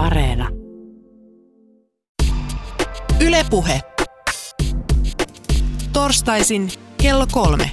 [0.00, 0.48] Areena.
[3.20, 3.80] Ylepuhe.
[5.92, 6.68] Torstaisin
[7.02, 7.70] kello kolme.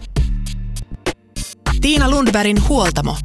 [1.82, 3.16] Tiina Lundbergin huoltamo.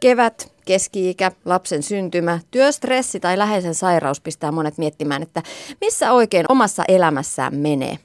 [0.00, 5.42] Kevät, keski-ikä, lapsen syntymä, työstressi tai läheisen sairaus pistää monet miettimään, että
[5.80, 7.98] missä oikein omassa elämässään menee.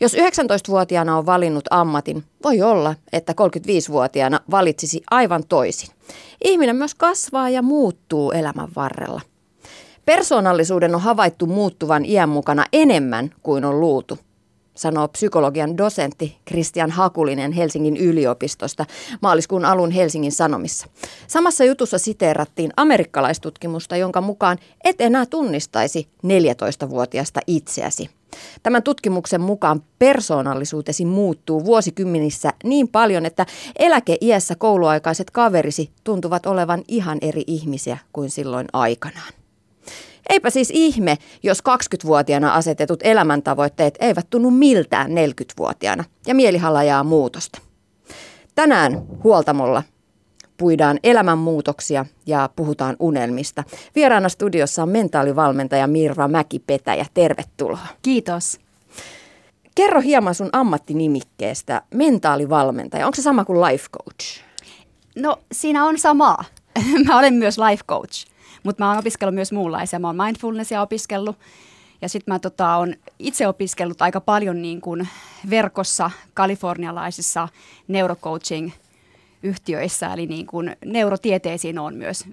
[0.00, 5.93] Jos 19-vuotiaana on valinnut ammatin, voi olla, että 35-vuotiaana valitsisi aivan toisin.
[6.44, 9.20] Ihminen myös kasvaa ja muuttuu elämän varrella.
[10.06, 14.18] Persoonallisuuden on havaittu muuttuvan iän mukana enemmän kuin on luultu
[14.74, 18.86] sanoo psykologian dosentti Christian Hakulinen Helsingin yliopistosta
[19.20, 20.86] maaliskuun alun Helsingin Sanomissa.
[21.26, 28.10] Samassa jutussa siteerattiin amerikkalaistutkimusta, jonka mukaan et enää tunnistaisi 14-vuotiaasta itseäsi.
[28.62, 33.46] Tämän tutkimuksen mukaan persoonallisuutesi muuttuu vuosikymmenissä niin paljon, että
[33.78, 39.43] eläkeiässä kouluaikaiset kaverisi tuntuvat olevan ihan eri ihmisiä kuin silloin aikanaan.
[40.28, 47.60] Eipä siis ihme, jos 20-vuotiaana asetetut elämäntavoitteet eivät tunnu miltään 40-vuotiaana ja mielihalajaa muutosta.
[48.54, 49.82] Tänään huoltamolla
[50.56, 53.64] puidaan elämänmuutoksia ja puhutaan unelmista.
[53.94, 57.06] Vieraana studiossa on mentaalivalmentaja Mirva Mäki-Petäjä.
[57.14, 57.86] Tervetuloa.
[58.02, 58.60] Kiitos.
[59.74, 63.06] Kerro hieman sun ammattinimikkeestä, mentaalivalmentaja.
[63.06, 64.40] Onko se sama kuin life coach?
[65.16, 66.44] No siinä on samaa.
[67.06, 68.26] Mä olen myös life coach.
[68.64, 69.98] Mutta mä oon opiskellut myös muunlaisia.
[69.98, 71.38] Mä oon mindfulnessia opiskellut.
[72.02, 75.08] Ja sitten mä tota, on itse opiskellut aika paljon niin kuin
[75.50, 77.48] verkossa kalifornialaisissa
[77.88, 82.24] neurocoaching-yhtiöissä, eli niin kuin neurotieteisiin on myös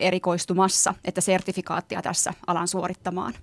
[0.00, 3.34] erikoistumassa, että sertifikaattia tässä alan suorittamaan.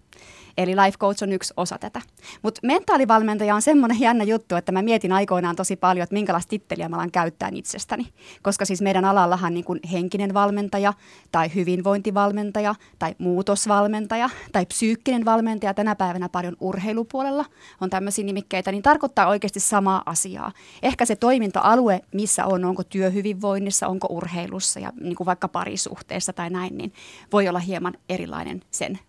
[0.57, 2.01] Eli life coach on yksi osa tätä.
[2.41, 6.89] Mutta mentaalivalmentaja on semmoinen jännä juttu, että mä mietin aikoinaan tosi paljon, että minkälaista titteliä
[6.89, 8.07] mä alan käyttää itsestäni.
[8.41, 10.93] Koska siis meidän alallahan niin kuin henkinen valmentaja
[11.31, 17.45] tai hyvinvointivalmentaja tai muutosvalmentaja tai psyykkinen valmentaja tänä päivänä paljon urheilupuolella
[17.81, 20.51] on tämmöisiä nimikkeitä, niin tarkoittaa oikeasti samaa asiaa.
[20.83, 26.49] Ehkä se toiminta-alue, missä on, onko työhyvinvoinnissa, onko urheilussa ja niin kuin vaikka parisuhteessa tai
[26.49, 26.93] näin, niin
[27.31, 28.99] voi olla hieman erilainen sen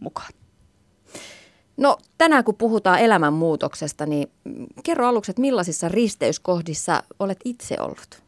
[0.00, 0.32] mukaan.
[1.78, 4.30] No tänään kun puhutaan elämänmuutoksesta, niin
[4.82, 8.22] kerro aluksi, että millaisissa risteyskohdissa olet itse ollut?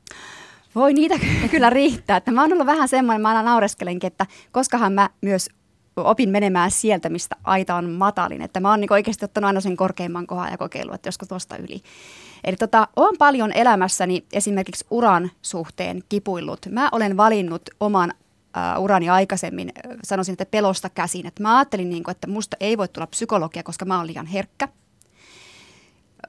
[0.74, 1.14] Voi niitä
[1.50, 2.16] kyllä riittää.
[2.16, 5.48] Että mä oon ollut vähän semmoinen, mä aina naureskelenkin, että koskahan mä myös
[5.96, 8.42] opin menemään sieltä, mistä aita on matalin.
[8.42, 11.56] Että mä oon niin oikeasti ottanut aina sen korkeimman kohan ja kokeillut, että josko tuosta
[11.56, 11.80] yli.
[12.44, 16.66] Eli tota, oon paljon elämässäni esimerkiksi uran suhteen kipuillut.
[16.70, 18.12] Mä olen valinnut oman
[18.56, 19.72] uh, urani aikaisemmin,
[20.04, 21.26] sanoisin, että pelosta käsin.
[21.26, 24.26] Että mä ajattelin, niin kuin, että musta ei voi tulla psykologia, koska mä oon liian
[24.26, 24.68] herkkä.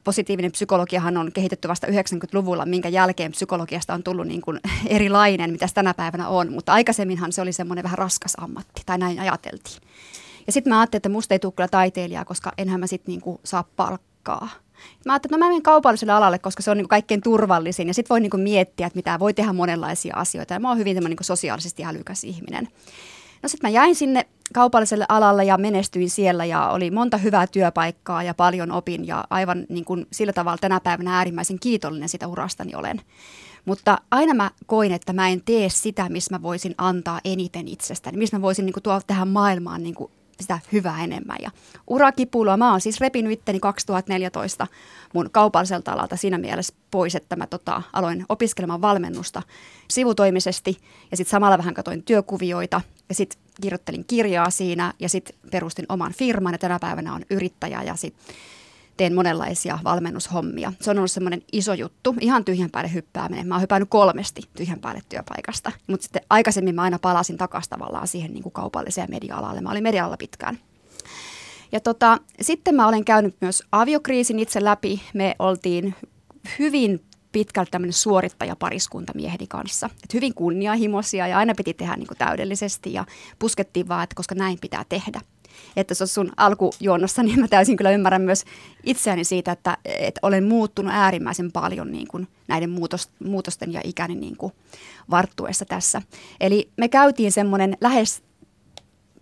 [0.04, 5.68] Positiivinen psykologiahan on kehitetty vasta 90-luvulla, minkä jälkeen psykologiasta on tullut niin kuin erilainen, mitä
[5.74, 6.52] tänä päivänä on.
[6.52, 9.82] Mutta aikaisemminhan se oli semmoinen vähän raskas ammatti, tai näin ajateltiin.
[10.48, 13.40] Ja sitten mä ajattelin, että musta ei tule kyllä taiteilijaa, koska enhän mä sitten niin
[13.44, 14.50] saa palkkaa.
[15.06, 17.88] Mä ajattelin, että no mä menen kaupalliselle alalle, koska se on niin kaikkein turvallisin.
[17.88, 20.54] Ja sitten voi niin miettiä, että mitä voi tehdä monenlaisia asioita.
[20.54, 22.68] Ja mä oon hyvin niin sosiaalisesti älykäs ihminen.
[23.44, 28.24] No sitten mä jäin sinne kaupalliselle alalle ja menestyin siellä ja oli monta hyvää työpaikkaa
[28.24, 32.76] ja paljon opin ja aivan niin kuin sillä tavalla tänä päivänä äärimmäisen kiitollinen sitä urastani
[32.76, 33.02] olen.
[33.66, 38.18] Mutta aina mä koin, että mä en tee sitä, missä mä voisin antaa eniten itsestäni,
[38.18, 41.38] missä mä voisin niin kuin, tuoda tähän maailmaan niin kuin sitä hyvää enemmän.
[41.42, 41.52] Ja
[41.88, 44.68] urakipuilua, mä oon siis repinyt itteni 2014
[45.14, 49.42] mun kaupalliselta alalta siinä mielessä pois, että mä tota, aloin opiskelemaan valmennusta
[49.88, 50.78] sivutoimisesti
[51.12, 56.14] ja sitten samalla vähän katoin työkuvioita ja sitten kirjoittelin kirjaa siinä ja sitten perustin oman
[56.14, 58.36] firman ja tänä päivänä on yrittäjä ja sitten
[59.02, 60.74] teen monenlaisia valmennushommia.
[60.82, 63.48] Se on ollut semmoinen iso juttu, ihan tyhjän päälle hyppääminen.
[63.48, 68.08] Mä oon hypännyt kolmesti tyhjän päälle työpaikasta, mutta sitten aikaisemmin mä aina palasin takaisin tavallaan
[68.08, 69.62] siihen niin kuin kaupalliseen media-alalle.
[69.62, 70.60] Mä olin media pitkään.
[71.72, 75.02] Ja tota, sitten mä olen käynyt myös aviokriisin itse läpi.
[75.14, 75.96] Me oltiin
[76.60, 77.02] hyvin
[77.32, 79.90] pitkälti tämmöinen suorittajapariskunta mieheni kanssa.
[80.04, 83.06] Et hyvin kunnianhimoisia ja aina piti tehdä niin kuin täydellisesti ja
[83.40, 85.22] puskettiin vaan, että koska näin pitää tehdä
[85.76, 88.46] että se on sun alkujuonnossa, niin mä täysin kyllä ymmärrän myös
[88.84, 94.16] itseäni siitä, että, että olen muuttunut äärimmäisen paljon niin kuin näiden muutos, muutosten ja ikäni
[94.16, 94.54] niin kuin
[95.10, 96.02] varttuessa tässä.
[96.40, 98.24] Eli me käytiin semmoinen lähes,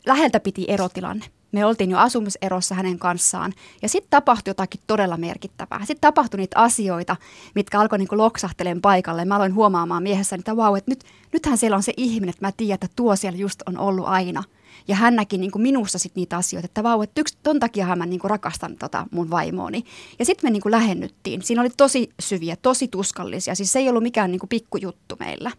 [0.05, 1.25] läheltä piti erotilanne.
[1.51, 5.79] Me oltiin jo asumiserossa hänen kanssaan ja sitten tapahtui jotakin todella merkittävää.
[5.79, 7.15] Sitten tapahtui niitä asioita,
[7.55, 9.25] mitkä alkoi niin loksahtelemaan paikalle.
[9.25, 11.03] Mä aloin huomaamaan miehessäni, että vau, että nyt,
[11.33, 14.43] nythän siellä on se ihminen, että mä tiedän, että tuo siellä just on ollut aina–
[14.89, 17.95] ja hän näki niin kuin minussa sit niitä asioita, että vau, että yksi, ton takia
[17.95, 19.83] mä niin kuin rakastan tota mun vaimooni.
[20.19, 21.41] Ja sitten me niin kuin lähennyttiin.
[21.41, 23.55] Siinä oli tosi syviä, tosi tuskallisia.
[23.55, 25.51] Siis se ei ollut mikään niin kuin pikkujuttu meillä.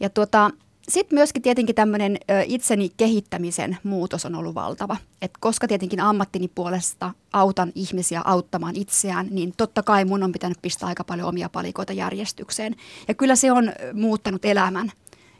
[0.00, 0.50] Ja tuota,
[0.88, 4.96] sitten myöskin tietenkin tämmöinen itseni kehittämisen muutos on ollut valtava.
[5.22, 10.58] Et koska tietenkin ammattini puolesta autan ihmisiä auttamaan itseään, niin totta kai mun on pitänyt
[10.62, 12.76] pistää aika paljon omia palikoita järjestykseen.
[13.08, 14.92] Ja kyllä se on muuttanut elämän,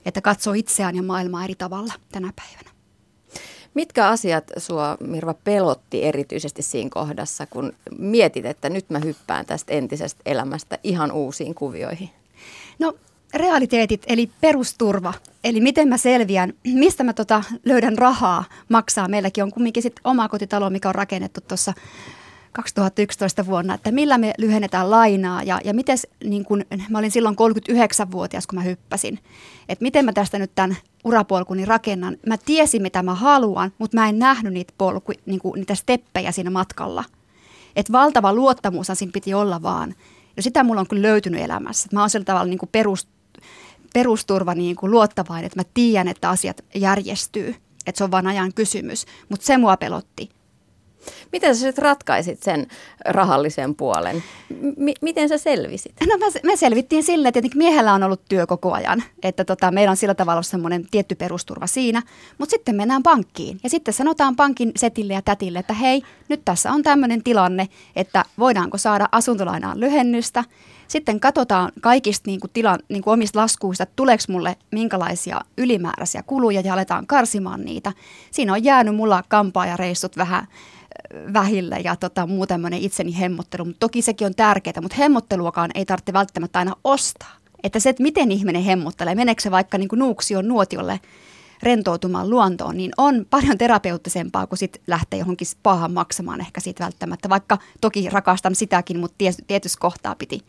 [0.04, 2.77] että katsoo itseään ja maailmaa eri tavalla tänä päivänä.
[3.74, 9.72] Mitkä asiat sua, Mirva, pelotti erityisesti siinä kohdassa, kun mietit, että nyt mä hyppään tästä
[9.72, 12.10] entisestä elämästä ihan uusiin kuvioihin?
[12.78, 12.94] No
[13.34, 19.08] realiteetit, eli perusturva, eli miten mä selviän, mistä mä tota löydän rahaa maksaa.
[19.08, 21.74] Meilläkin on kumminkin sit oma kotitalo, mikä on rakennettu tuossa
[22.52, 27.36] 2011 vuonna, että millä me lyhennetään lainaa ja, ja miten, niin kun, mä olin silloin
[27.36, 29.18] 39-vuotias, kun mä hyppäsin,
[29.68, 32.16] että miten mä tästä nyt tämän urapolkuni rakennan.
[32.26, 36.32] Mä tiesin, mitä mä haluan, mutta mä en nähnyt niitä, polku, niin kuin, niitä steppejä
[36.32, 37.04] siinä matkalla.
[37.76, 39.94] Että valtava luottamus siinä piti olla vaan.
[40.36, 41.88] Ja sitä mulla on kyllä löytynyt elämässä.
[41.92, 43.08] Mä oon sillä tavalla niin perus,
[43.94, 47.54] perusturva niin luottavainen, että mä tiedän, että asiat järjestyy.
[47.86, 49.06] Että se on vain ajan kysymys.
[49.28, 50.37] Mutta se mua pelotti.
[51.32, 52.66] Miten sä sitten ratkaisit sen
[53.04, 54.22] rahallisen puolen?
[54.76, 55.92] M- miten sä selvisit?
[56.06, 59.02] No me, me selvittiin sille, että tietenkin miehellä on ollut työ koko ajan.
[59.22, 62.02] Että tota, meillä on sillä tavalla semmoinen tietty perusturva siinä.
[62.38, 63.60] Mutta sitten mennään pankkiin.
[63.62, 68.24] Ja sitten sanotaan pankin setille ja tätille, että hei, nyt tässä on tämmöinen tilanne, että
[68.38, 70.44] voidaanko saada asuntolainaan lyhennystä.
[70.88, 76.22] Sitten katsotaan kaikista niin kuin tilan, niin kuin omista laskuista, että tuleeko mulle minkälaisia ylimääräisiä
[76.22, 77.92] kuluja ja aletaan karsimaan niitä.
[78.30, 80.46] Siinä on jäänyt mulla kampaa ja reissut vähän
[81.32, 83.64] vähillä ja tota, muu tämmöinen itseni hemmottelu.
[83.64, 87.36] Mutta toki sekin on tärkeää, mutta hemmotteluakaan ei tarvitse välttämättä aina ostaa.
[87.62, 91.00] Että se, että miten ihminen hemmottelee, meneekö se vaikka niin nuuksion nuotiolle
[91.62, 97.28] rentoutumaan luontoon, niin on paljon terapeuttisempaa kuin sit lähteä johonkin pahan maksamaan ehkä siitä välttämättä.
[97.28, 100.40] Vaikka toki rakastan sitäkin, mutta tietysti kohtaa piti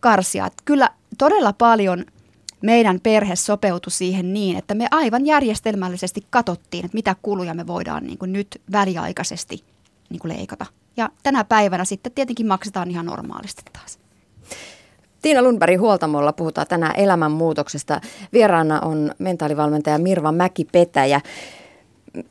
[0.00, 0.46] karsia.
[0.46, 2.04] Että kyllä todella paljon
[2.64, 8.04] meidän perhe sopeutui siihen niin, että me aivan järjestelmällisesti katsottiin, että mitä kuluja me voidaan
[8.04, 9.64] niin kuin nyt väliaikaisesti
[10.10, 10.66] niin kuin leikata.
[10.96, 13.98] Ja tänä päivänä sitten tietenkin maksetaan ihan normaalisti taas.
[15.22, 18.00] Tiina Lundberg Huoltamolla puhutaan tänään elämänmuutoksesta.
[18.32, 21.20] Vieraana on mentaalivalmentaja Mirva Mäki-Petäjä.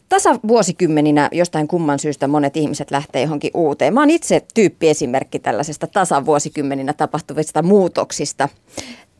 [0.10, 3.94] Tasavuosikymmeninä jostain kumman syystä monet ihmiset lähtee johonkin uuteen.
[3.94, 8.50] Mä oon itse tyyppiesimerkki tällaisesta tasavuosikymmeninä tapahtuvista muutoksista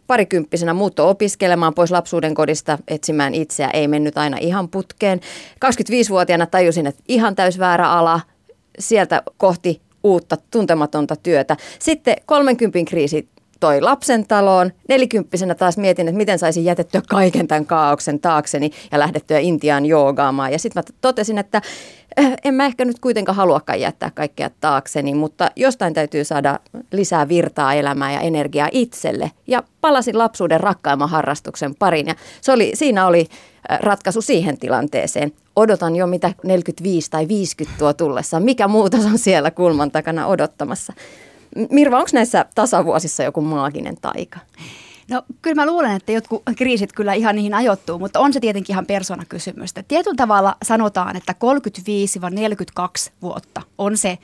[0.08, 3.70] parikymppisenä muutto opiskelemaan pois lapsuuden kodista etsimään itseä.
[3.70, 5.20] Ei mennyt aina ihan putkeen.
[5.66, 8.22] 25-vuotiaana tajusin, että ihan täys väärä ala.
[8.80, 11.58] Sieltä kohti uutta tuntematonta työtä.
[11.80, 13.28] Sitten 30 kriisi
[13.64, 14.72] toi lapsen taloon.
[14.90, 20.52] Nelikymppisenä taas mietin, että miten saisin jätettyä kaiken tämän kaauksen taakseni ja lähdettyä Intiaan joogaamaan.
[20.52, 21.62] Ja sitten mä totesin, että
[22.20, 26.60] äh, en mä ehkä nyt kuitenkaan haluakaan jättää kaikkea taakseni, mutta jostain täytyy saada
[26.92, 29.32] lisää virtaa elämää ja energiaa itselle.
[29.48, 33.28] Ja palasin lapsuuden rakkaimman harrastuksen parin ja se oli, siinä oli
[33.72, 35.32] äh, ratkaisu siihen tilanteeseen.
[35.56, 38.40] Odotan jo mitä 45 tai 50 tuo tullessa.
[38.40, 40.94] Mikä muutos on siellä kulman takana odottamassa?
[41.70, 44.40] Mirva, onko näissä tasavuosissa joku maaginen taika?
[45.10, 48.74] No kyllä mä luulen, että jotkut kriisit kyllä ihan niihin ajoittuu, mutta on se tietenkin
[48.74, 49.84] ihan persoonakysymystä.
[49.84, 51.36] Tietyllä tavalla sanotaan, että
[53.10, 54.18] 35-42 vuotta on se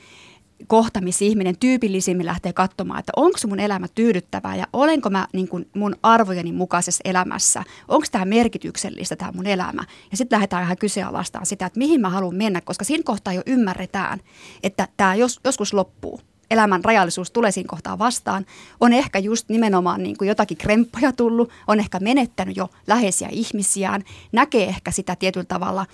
[0.66, 5.48] kohta, missä ihminen tyypillisimmin lähtee katsomaan, että onko mun elämä tyydyttävää ja olenko mä niin
[5.48, 9.84] kuin mun arvojeni mukaisessa elämässä, onko tämä merkityksellistä tämä mun elämä.
[10.10, 13.42] Ja sitten lähdetään ihan kyseenalaistaan sitä, että mihin mä haluan mennä, koska siinä kohtaa jo
[13.46, 14.20] ymmärretään,
[14.62, 16.20] että tämä jos, joskus loppuu
[16.50, 18.46] elämän rajallisuus tulee siinä kohtaa vastaan.
[18.80, 24.04] On ehkä just nimenomaan niin kuin jotakin kremppoja tullut, on ehkä menettänyt jo läheisiä ihmisiään,
[24.32, 25.86] näkee ehkä sitä tietyllä tavalla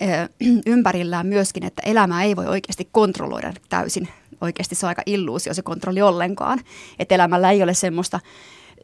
[0.66, 4.08] ympärillään myöskin, että elämää ei voi oikeasti kontrolloida täysin.
[4.40, 6.60] Oikeasti se on aika illuusio se kontrolli ollenkaan,
[6.98, 8.20] että elämällä ei ole semmoista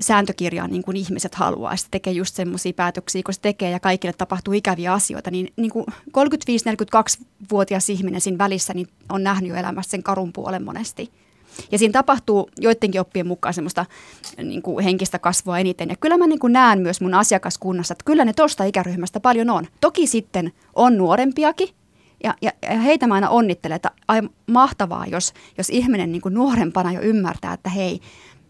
[0.00, 1.76] sääntökirjaa niin kuin ihmiset haluaa.
[1.76, 5.30] Se tekee just semmoisia päätöksiä, kun se tekee ja kaikille tapahtuu ikäviä asioita.
[5.30, 10.64] Niin, niin kuin 35-42-vuotias ihminen siinä välissä niin on nähnyt jo elämässä sen karun puolen
[10.64, 11.10] monesti.
[11.72, 13.86] Ja siinä tapahtuu joidenkin oppien mukaan semmoista
[14.42, 15.88] niin kuin henkistä kasvua eniten.
[15.88, 19.50] Ja kyllä mä niin kuin näen myös mun asiakaskunnassa, että kyllä ne tosta ikäryhmästä paljon
[19.50, 19.66] on.
[19.80, 21.68] Toki sitten on nuorempiakin,
[22.24, 26.34] ja, ja, ja heitä mä aina onnittelen, että ai, mahtavaa, jos, jos ihminen niin kuin
[26.34, 28.00] nuorempana jo ymmärtää, että hei,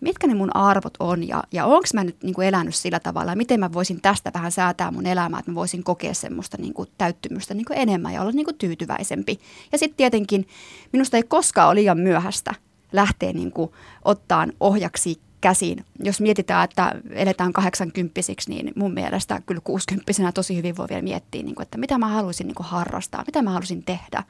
[0.02, 3.34] mitkä ne mun arvot on ja, ja onko mä nyt niin kuin elänyt sillä tavalla,
[3.34, 6.88] miten mä voisin tästä vähän säätää mun elämää, että mä voisin kokea semmoista niin kuin
[6.98, 9.40] täyttymystä niin kuin enemmän ja olla niin kuin tyytyväisempi.
[9.72, 10.46] Ja sitten tietenkin
[10.92, 12.54] minusta ei koskaan ole liian myöhäistä
[12.92, 13.70] lähteä niin kuin
[14.04, 15.84] ottaa ohjaksi käsiin.
[15.98, 21.42] Jos mietitään, että eletään 80 niin mun mielestä kyllä 60 tosi hyvin voi vielä miettiä,
[21.42, 24.22] niin kuin, että mitä mä haluaisin niin kuin harrastaa, mitä mä haluaisin tehdä.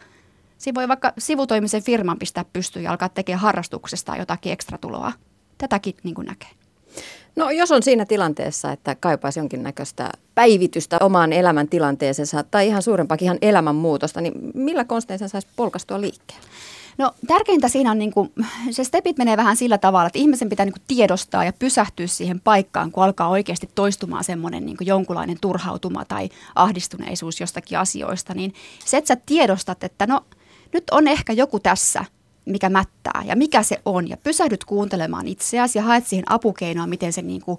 [0.58, 5.12] Siinä voi vaikka sivutoimisen firman pistää pystyyn ja alkaa tekemään harrastuksesta jotakin ekstratuloa
[5.62, 6.48] tätäkin niin kuin näkee.
[7.36, 13.26] No jos on siinä tilanteessa, että kaipaisi jonkinnäköistä päivitystä omaan elämän tilanteeseensa tai ihan suurempaakin
[13.26, 16.46] ihan elämänmuutosta, niin millä konstein sen saisi polkastua liikkeelle?
[16.98, 18.32] No tärkeintä siinä on, niin kuin,
[18.70, 22.40] se stepit menee vähän sillä tavalla, että ihmisen pitää niin kuin tiedostaa ja pysähtyä siihen
[22.40, 28.34] paikkaan, kun alkaa oikeasti toistumaan semmoinen niin jonkunlainen turhautuma tai ahdistuneisuus jostakin asioista.
[28.34, 28.54] Niin
[28.84, 30.20] se, että sä tiedostat, että no
[30.72, 32.04] nyt on ehkä joku tässä,
[32.44, 34.08] mikä mättää ja mikä se on.
[34.08, 37.58] Ja pysähdyt kuuntelemaan itseäsi ja haet siihen apukeinoa, miten se niin kuin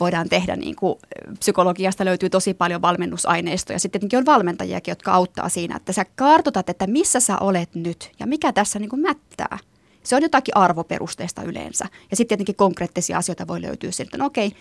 [0.00, 0.56] voidaan tehdä.
[0.56, 0.98] Niin kuin
[1.38, 3.78] psykologiasta löytyy tosi paljon valmennusaineistoja.
[3.78, 8.10] Sitten tietenkin on valmentajiakin, jotka auttaa siinä, että sä kartotat, että missä sä olet nyt
[8.20, 9.58] ja mikä tässä niin kuin mättää.
[10.02, 11.84] Se on jotakin arvoperusteista yleensä.
[12.10, 14.52] Ja sitten tietenkin konkreettisia asioita voi löytyä sieltä, no okei,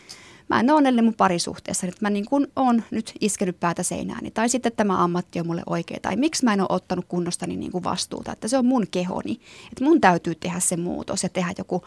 [0.49, 4.31] mä en ole onnellinen mun parisuhteessa, että mä niin kuin on nyt iskenyt päätä seinääni.
[4.31, 5.97] Tai sitten tämä ammatti on mulle oikea.
[6.01, 9.39] Tai miksi mä en ole ottanut kunnostani niin kuin vastuuta, että se on mun kehoni.
[9.71, 11.83] Että mun täytyy tehdä se muutos ja tehdä joku,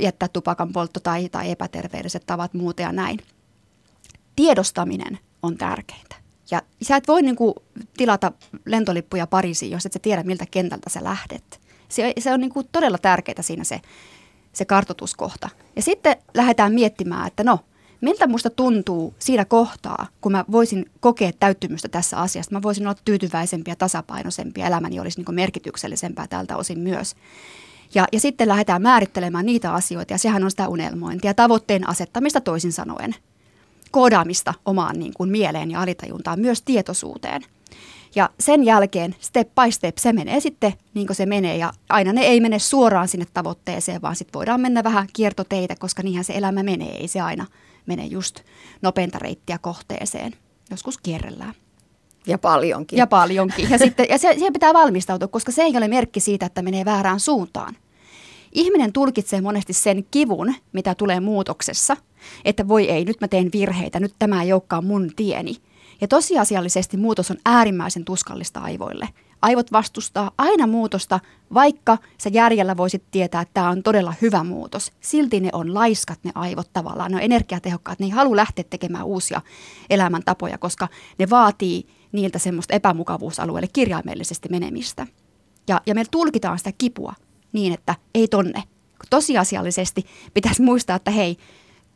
[0.00, 3.18] jättää tupakan poltto tai, tai epäterveelliset tavat muuta ja näin.
[4.36, 6.16] Tiedostaminen on tärkeintä.
[6.50, 7.54] Ja sä et voi niin kuin
[7.96, 8.32] tilata
[8.64, 11.60] lentolippuja Pariisiin, jos et sä tiedä, miltä kentältä sä lähdet.
[11.88, 13.80] Se, se on niin kuin todella tärkeää siinä se,
[14.58, 15.48] se kartotuskohta.
[15.76, 17.60] Ja sitten lähdetään miettimään, että no,
[18.00, 22.52] miltä musta tuntuu siinä kohtaa, kun mä voisin kokea täyttymystä tässä asiassa.
[22.52, 27.16] Mä voisin olla tyytyväisempi ja tasapainoisempi, elämäni olisi niin merkityksellisempää tältä osin myös.
[27.94, 32.72] Ja, ja sitten lähdetään määrittelemään niitä asioita, ja sehän on sitä unelmointia, tavoitteen asettamista toisin
[32.72, 33.14] sanoen.
[33.90, 37.42] Koodaamista omaan niin kuin mieleen ja alitajuntaan, myös tietoisuuteen–
[38.18, 42.12] ja sen jälkeen step by step se menee sitten niin kuin se menee ja aina
[42.12, 46.32] ne ei mene suoraan sinne tavoitteeseen, vaan sitten voidaan mennä vähän kiertoteitä, koska niinhän se
[46.32, 46.96] elämä menee.
[46.96, 47.46] Ei se aina
[47.86, 48.40] mene just
[48.82, 50.32] nopeinta reittiä kohteeseen.
[50.70, 51.54] Joskus kierrellään.
[52.26, 52.96] Ja paljonkin.
[52.96, 53.70] Ja paljonkin.
[53.70, 56.84] Ja, sitten, ja se, siihen pitää valmistautua, koska se ei ole merkki siitä, että menee
[56.84, 57.76] väärään suuntaan.
[58.52, 61.96] Ihminen tulkitsee monesti sen kivun, mitä tulee muutoksessa,
[62.44, 65.56] että voi ei, nyt mä teen virheitä, nyt tämä ei olekaan mun tieni.
[66.00, 69.08] Ja tosiasiallisesti muutos on äärimmäisen tuskallista aivoille.
[69.42, 71.20] Aivot vastustaa aina muutosta,
[71.54, 74.92] vaikka sä järjellä voisit tietää, että tämä on todella hyvä muutos.
[75.00, 79.04] Silti ne on laiskat ne aivot tavallaan, ne on energiatehokkaat, ne ei halua lähteä tekemään
[79.04, 79.40] uusia
[79.90, 80.88] elämäntapoja, koska
[81.18, 85.06] ne vaatii niiltä semmoista epämukavuusalueelle kirjaimellisesti menemistä.
[85.68, 87.14] Ja, ja me tulkitaan sitä kipua
[87.52, 88.62] niin, että ei tonne.
[89.10, 91.36] Tosiasiallisesti pitäisi muistaa, että hei,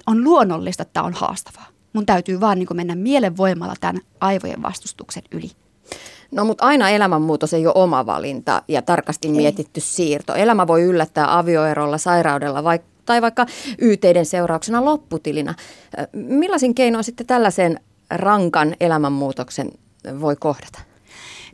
[0.06, 1.66] on luonnollista, että tämä on haastavaa.
[1.92, 5.50] Mun täytyy vaan niin mennä mielenvoimalla tämän aivojen vastustuksen yli.
[6.30, 9.34] No mutta aina elämänmuutos ei ole oma valinta ja tarkasti ei.
[9.34, 10.34] mietitty siirto.
[10.34, 15.54] Elämä voi yllättää avioerolla, sairaudella vai, tai vaikkayyteiden seurauksena lopputilinä.
[16.12, 17.80] Millaisin keinoin sitten tällaisen
[18.10, 19.70] rankan elämänmuutoksen
[20.20, 20.91] voi kohdata?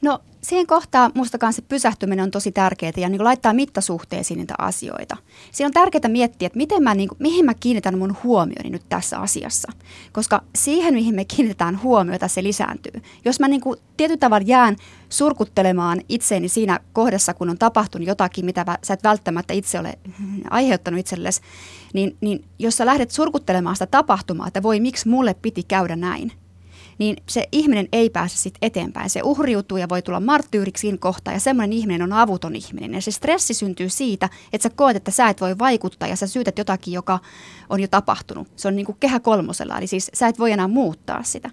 [0.02, 5.16] No siihen kohtaan musta se pysähtyminen on tosi tärkeää ja niin laittaa mittasuhteisiin niitä asioita.
[5.52, 8.82] Siinä on tärkeää miettiä, että miten mä, niin kuin, mihin mä kiinnitän mun huomioni nyt
[8.88, 9.72] tässä asiassa.
[10.12, 13.02] Koska siihen, mihin me kiinnitetään huomiota, se lisääntyy.
[13.24, 14.76] Jos mä niin kuin, tietyllä tavalla jään
[15.08, 19.98] surkuttelemaan itseeni siinä kohdassa, kun on tapahtunut jotakin, mitä sä et välttämättä itse ole
[20.50, 21.40] aiheuttanut itsellesi,
[21.94, 26.32] niin, niin jos sä lähdet surkuttelemaan sitä tapahtumaa, että voi, miksi mulle piti käydä näin–
[26.98, 29.10] niin se ihminen ei pääse sitten eteenpäin.
[29.10, 32.94] Se uhriutuu ja voi tulla marttyyriksi siinä kohtaa ja semmoinen ihminen on avuton ihminen.
[32.94, 36.26] Ja se stressi syntyy siitä, että sä koet, että sä et voi vaikuttaa ja sä
[36.26, 37.18] syytät jotakin, joka
[37.70, 38.48] on jo tapahtunut.
[38.56, 41.50] Se on niin kuin kehä kolmosella, eli siis sä et voi enää muuttaa sitä.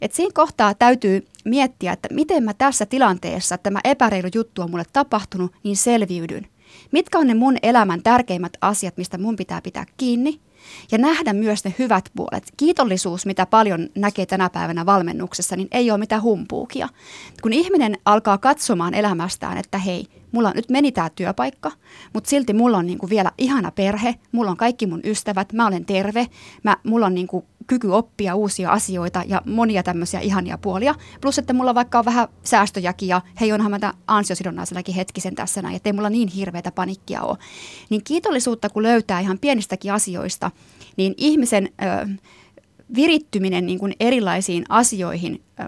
[0.00, 4.84] Et siinä kohtaa täytyy miettiä, että miten mä tässä tilanteessa, tämä epäreilu juttu on mulle
[4.92, 6.46] tapahtunut, niin selviydyn.
[6.92, 10.40] Mitkä on ne mun elämän tärkeimmät asiat, mistä mun pitää pitää kiinni–
[10.92, 12.52] ja nähdä myös ne hyvät puolet.
[12.56, 16.88] Kiitollisuus, mitä paljon näkee tänä päivänä valmennuksessa, niin ei ole mitään humpuukia.
[17.42, 21.72] Kun ihminen alkaa katsomaan elämästään, että hei, mulla nyt meni tämä työpaikka,
[22.12, 25.84] mutta silti mulla on niinku vielä ihana perhe, mulla on kaikki mun ystävät, mä olen
[25.84, 26.26] terve,
[26.62, 30.94] mä, mulla on niinku kyky oppia uusia asioita ja monia tämmöisiä ihania puolia.
[31.20, 35.76] Plus, että mulla vaikka on vähän säästöjäkin ja hei onhan mä ansiosidonnaisellakin hetkisen tässä näin,
[35.76, 37.38] että ei mulla niin hirveätä panikkia ole.
[37.90, 40.50] Niin kiitollisuutta kun löytää ihan pienistäkin asioista,
[40.96, 41.68] niin ihmisen...
[41.82, 42.08] Ö,
[42.94, 45.64] virittyminen niin kuin erilaisiin asioihin ö,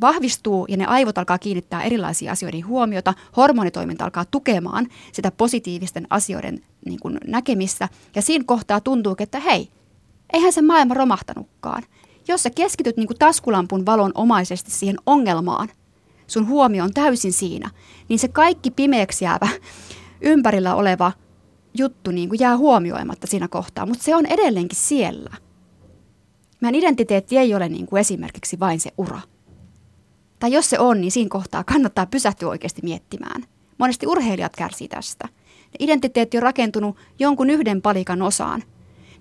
[0.00, 3.14] vahvistuu ja ne aivot alkaa kiinnittää erilaisiin asioihin huomiota.
[3.36, 9.68] Hormonitoiminta alkaa tukemaan sitä positiivisten asioiden niin kuin näkemistä ja siinä kohtaa tuntuu, että hei,
[10.32, 11.82] eihän se maailma romahtanutkaan.
[12.28, 15.68] Jos sä keskityt niin kuin taskulampun valon omaisesti siihen ongelmaan,
[16.26, 17.70] sun huomio on täysin siinä,
[18.08, 19.48] niin se kaikki pimeäksi jäävä
[20.20, 21.12] ympärillä oleva
[21.78, 25.36] juttu niin kuin jää huomioimatta siinä kohtaa, mutta se on edelleenkin siellä.
[26.60, 29.20] Meidän identiteetti ei ole niin kuin esimerkiksi vain se ura.
[30.38, 33.44] Tai jos se on, niin siinä kohtaa kannattaa pysähtyä oikeasti miettimään.
[33.78, 35.28] Monesti urheilijat kärsii tästä.
[35.78, 38.62] Identiteetti on rakentunut jonkun yhden palikan osaan–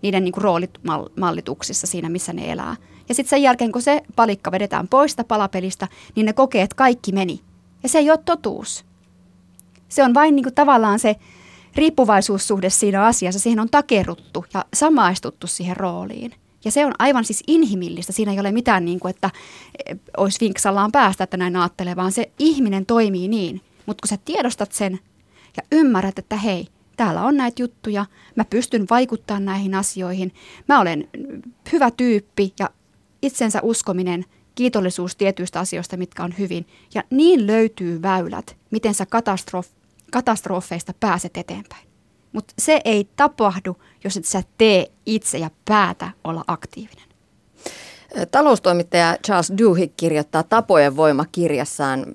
[0.02, 2.76] niiden niin kuin roolimallituksissa siinä, missä ne elää.
[3.10, 7.12] Ja sitten sen jälkeen, kun se palikka vedetään pois palapelistä, niin ne kokee, että kaikki
[7.12, 7.42] meni.
[7.84, 8.86] Ja se ei ole totuus.
[9.90, 11.16] Se on vain niin kuin tavallaan se
[11.76, 13.40] riippuvaisuussuhde siinä asiassa.
[13.40, 16.34] Siihen on takeruttu ja samaistuttu siihen rooliin.
[16.66, 18.14] Ja se on aivan siis inhimillistä.
[18.14, 19.30] Siinä ei ole mitään niin kuin, että
[19.86, 23.62] eh, olisi vinksallaan päästä, että näin ajattelee, vaan se ihminen toimii niin.
[23.86, 25.00] Mutta kun sä tiedostat sen
[25.58, 26.68] ja ymmärrät, että hei,
[27.02, 28.06] täällä on näitä juttuja,
[28.36, 30.34] mä pystyn vaikuttamaan näihin asioihin,
[30.68, 31.10] mä olen
[31.72, 32.70] hyvä tyyppi ja
[33.22, 36.68] itsensä uskominen, kiitollisuus tietyistä asioista, mitkä on hyvin.
[36.96, 39.76] Ja niin löytyy väylät, miten sä katastrof-
[40.12, 41.88] katastrofeista pääset eteenpäin.
[42.34, 47.08] Mutta se ei tapahdu, jos et sä tee itse ja päätä olla aktiivinen.
[48.32, 52.06] Taloustoimittaja Charles Duhigg kirjoittaa Tapojen voima kirjassaan,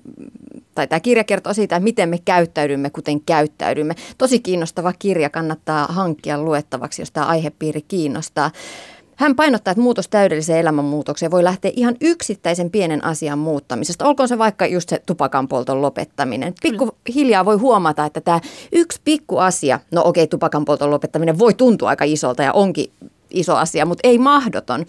[0.77, 3.95] tai tämä kirja kertoo siitä, miten me käyttäydymme, kuten käyttäydymme.
[4.17, 8.51] Tosi kiinnostava kirja, kannattaa hankkia luettavaksi, jos tämä aihepiiri kiinnostaa.
[9.15, 14.05] Hän painottaa, että muutos täydelliseen elämänmuutokseen voi lähteä ihan yksittäisen pienen asian muuttamisesta.
[14.05, 16.53] Olkoon se vaikka just se tupakan polton lopettaminen.
[16.61, 18.39] Pikku hiljaa voi huomata, että tämä
[18.71, 22.91] yksi pikku asia, no okei, tupakan polton lopettaminen voi tuntua aika isolta ja onkin
[23.29, 24.85] iso asia, mutta ei mahdoton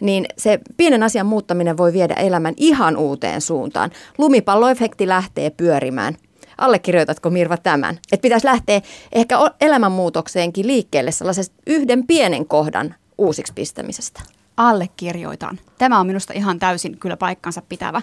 [0.00, 3.90] niin se pienen asian muuttaminen voi viedä elämän ihan uuteen suuntaan.
[4.18, 6.16] Lumipalloefekti lähtee pyörimään.
[6.58, 7.98] Allekirjoitatko Mirva tämän?
[8.12, 8.80] Että pitäisi lähteä
[9.12, 14.20] ehkä elämänmuutokseenkin liikkeelle sellaisesta yhden pienen kohdan uusiksi pistämisestä?
[14.60, 15.60] allekirjoitan.
[15.78, 18.02] Tämä on minusta ihan täysin kyllä paikkansa pitävä.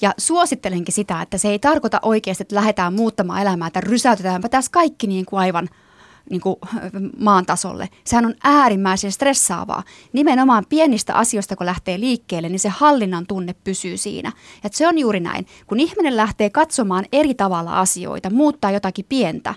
[0.00, 4.72] Ja suosittelenkin sitä, että se ei tarkoita oikeasti, että lähdetään muuttamaan elämää, että rysäytetäänpä tässä
[4.72, 5.68] kaikki niin kuin aivan
[6.30, 6.56] niin kuin
[7.18, 7.88] maan tasolle.
[8.04, 9.82] Sehän on äärimmäisen stressaavaa.
[10.12, 14.32] Nimenomaan pienistä asioista, kun lähtee liikkeelle, niin se hallinnan tunne pysyy siinä.
[14.64, 15.46] Ja se on juuri näin.
[15.66, 19.54] Kun ihminen lähtee katsomaan eri tavalla asioita, muuttaa jotakin pientä,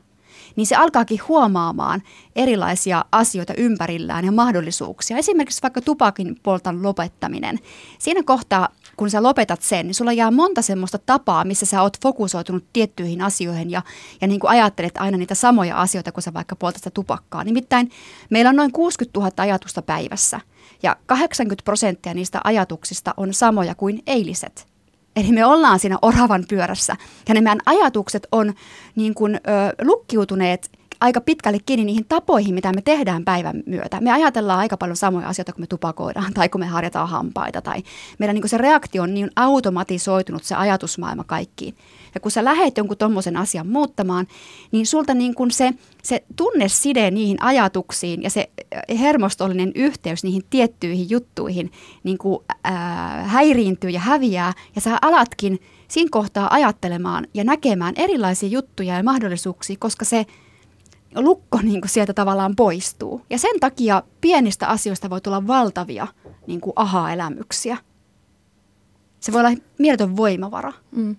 [0.55, 2.01] niin se alkaakin huomaamaan
[2.35, 5.17] erilaisia asioita ympärillään ja mahdollisuuksia.
[5.17, 7.59] Esimerkiksi vaikka tupakin poltan lopettaminen.
[7.99, 11.97] Siinä kohtaa, kun sä lopetat sen, niin sulla jää monta semmoista tapaa, missä sä oot
[12.01, 13.81] fokusoitunut tiettyihin asioihin ja,
[14.21, 17.43] ja niin kuin ajattelet aina niitä samoja asioita, kun sä vaikka poltat sitä tupakkaa.
[17.43, 17.91] Nimittäin
[18.29, 20.39] meillä on noin 60 000 ajatusta päivässä
[20.83, 24.67] ja 80 prosenttia niistä ajatuksista on samoja kuin eiliset.
[25.15, 26.95] Eli me ollaan siinä oravan pyörässä
[27.27, 28.53] ja ne meidän ajatukset on
[28.95, 29.39] niin kuin, ö,
[29.81, 34.01] lukkiutuneet aika pitkälle kiinni niihin tapoihin, mitä me tehdään päivän myötä.
[34.01, 37.61] Me ajatellaan aika paljon samoja asioita, kun me tupakoidaan tai kun me harjataan hampaita.
[37.61, 37.83] Tai
[38.19, 41.75] meidän niin se reaktio on niin automatisoitunut se ajatusmaailma kaikkiin.
[42.13, 44.27] Ja kun sä lähet jonkun tuommoisen asian muuttamaan,
[44.71, 48.49] niin sulta niin kuin se, se tunneside niihin ajatuksiin ja se
[48.99, 51.71] hermostollinen yhteys niihin tiettyihin juttuihin
[52.03, 54.53] niin kuin, ää, häiriintyy ja häviää.
[54.75, 60.25] Ja sä alatkin siinä kohtaa ajattelemaan ja näkemään erilaisia juttuja ja mahdollisuuksia, koska se–
[61.15, 63.21] lukko niin kuin sieltä tavallaan poistuu.
[63.29, 66.07] Ja sen takia pienistä asioista voi tulla valtavia
[66.47, 67.77] niin kuin aha-elämyksiä.
[69.19, 70.73] Se voi olla mieletön voimavara.
[70.91, 71.15] Mm.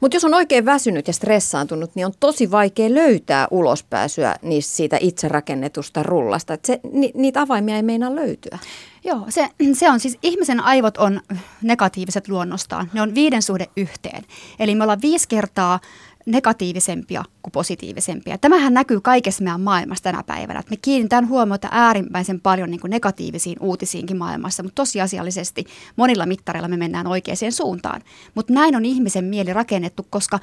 [0.00, 4.98] Mutta jos on oikein väsynyt ja stressaantunut, niin on tosi vaikea löytää ulospääsyä niistä siitä
[5.00, 6.54] itse rakennetusta rullasta.
[6.54, 8.58] Et se, ni, niitä avaimia ei meinaa löytyä.
[9.04, 11.20] Joo, se, se on siis, ihmisen aivot on
[11.62, 12.90] negatiiviset luonnostaan.
[12.92, 14.24] Ne on viiden suhde yhteen.
[14.58, 15.80] Eli me ollaan viisi kertaa
[16.26, 18.38] negatiivisempia kuin positiivisempia.
[18.38, 20.62] Tämähän näkyy kaikessa meidän maailmassa tänä päivänä.
[20.70, 25.64] Me kiinnitään huomiota äärimmäisen paljon niin kuin negatiivisiin uutisiinkin maailmassa, mutta tosiasiallisesti
[25.96, 28.02] monilla mittareilla me mennään oikeaan suuntaan.
[28.34, 30.38] Mutta näin on ihmisen mieli rakennettu, koska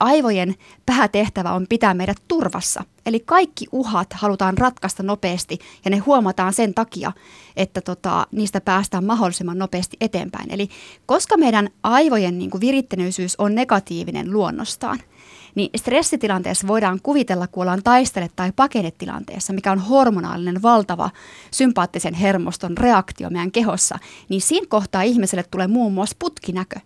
[0.00, 0.54] aivojen
[0.86, 2.84] päätehtävä on pitää meidät turvassa.
[3.06, 7.12] Eli kaikki uhat halutaan ratkaista nopeasti ja ne huomataan sen takia,
[7.56, 10.50] että tota, niistä päästään mahdollisimman nopeasti eteenpäin.
[10.50, 10.68] Eli
[11.06, 12.60] koska meidän aivojen niin kuin
[13.38, 14.98] on negatiivinen luonnostaan,
[15.54, 21.10] niin stressitilanteessa voidaan kuvitella, kun ollaan taistele- tai pakenetilanteessa, mikä on hormonaalinen valtava
[21.50, 26.80] sympaattisen hermoston reaktio meidän kehossa, niin siinä kohtaa ihmiselle tulee muun muassa putkinäkö.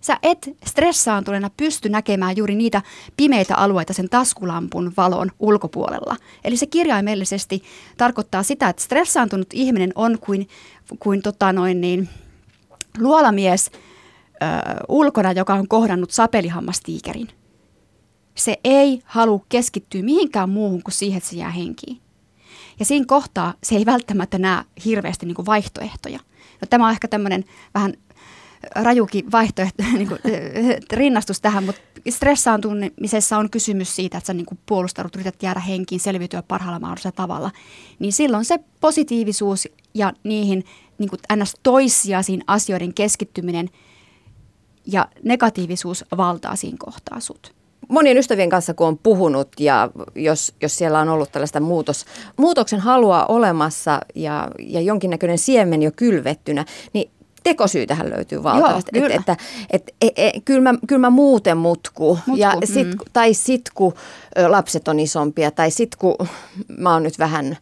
[0.00, 2.82] Sä et stressaantuneena pysty näkemään juuri niitä
[3.16, 6.16] pimeitä alueita sen taskulampun valon ulkopuolella.
[6.44, 7.62] Eli se kirjaimellisesti
[7.96, 10.48] tarkoittaa sitä, että stressaantunut ihminen on kuin,
[10.98, 12.08] kuin tota noin niin,
[12.98, 14.46] luolamies ö,
[14.88, 17.28] ulkona, joka on kohdannut sapelihammastiikerin.
[18.34, 22.00] Se ei halua keskittyä mihinkään muuhun kuin siihen, että se jää henkiin.
[22.78, 26.18] Ja siinä kohtaa se ei välttämättä näe hirveästi niin kuin vaihtoehtoja.
[26.60, 27.94] No, tämä on ehkä tämmöinen vähän
[28.74, 30.20] rajukin vaihtoehto, niin kuin,
[30.92, 36.00] rinnastus tähän, mutta stressaantumisessa on kysymys siitä, että sä niin kuin puolustaudut, yrität jäädä henkiin,
[36.00, 37.50] selviytyä parhaalla mahdollisella tavalla,
[37.98, 40.64] niin silloin se positiivisuus ja niihin
[40.98, 41.54] niin kuin ns.
[41.62, 43.70] toissijaisiin asioiden keskittyminen
[44.86, 47.54] ja negatiivisuus valtaa siinä kohtaa sut.
[47.88, 52.04] monien ystävien kanssa kun on puhunut ja jos, jos siellä on ollut tällaista muutos,
[52.36, 57.10] muutoksen halua olemassa ja, ja jonkinnäköinen siemen jo kylvettynä, niin
[57.42, 58.90] tekosyytähän löytyy valtavasti.
[58.98, 59.36] Joo, että, että,
[59.70, 62.18] että, et, et, kyllä, mä, kyllä mä muuten mutku.
[62.26, 62.98] mutku ja sit, mm.
[63.12, 63.94] Tai sitten kun
[64.48, 66.28] lapset on isompia tai sitten kun
[66.78, 67.56] mä oon nyt vähän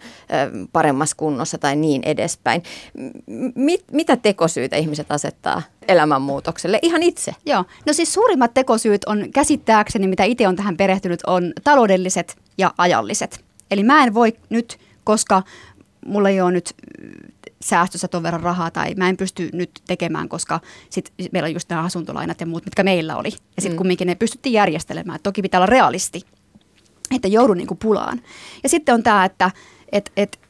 [0.73, 2.63] paremmassa kunnossa tai niin edespäin.
[3.55, 7.33] Mit, mitä tekosyitä ihmiset asettaa elämänmuutokselle ihan itse?
[7.47, 12.75] Joo, no siis suurimmat tekosyyt on käsittääkseni, mitä itse on tähän perehtynyt, on taloudelliset ja
[12.79, 13.45] ajalliset.
[13.71, 15.43] Eli mä en voi nyt, koska
[16.07, 16.75] mulla ei ole nyt
[17.63, 21.69] säästössä ton verran rahaa tai mä en pysty nyt tekemään, koska sit meillä on just
[21.69, 23.29] nämä asuntolainat ja muut, mitkä meillä oli.
[23.29, 23.79] Ja sitten mm.
[23.79, 25.21] kumminkin ne pystyttiin järjestelemään.
[25.23, 26.23] Toki pitää olla realisti,
[27.15, 28.21] että joudun niinku pulaan.
[28.63, 29.51] Ja sitten on tämä, että
[29.93, 30.41] et, et,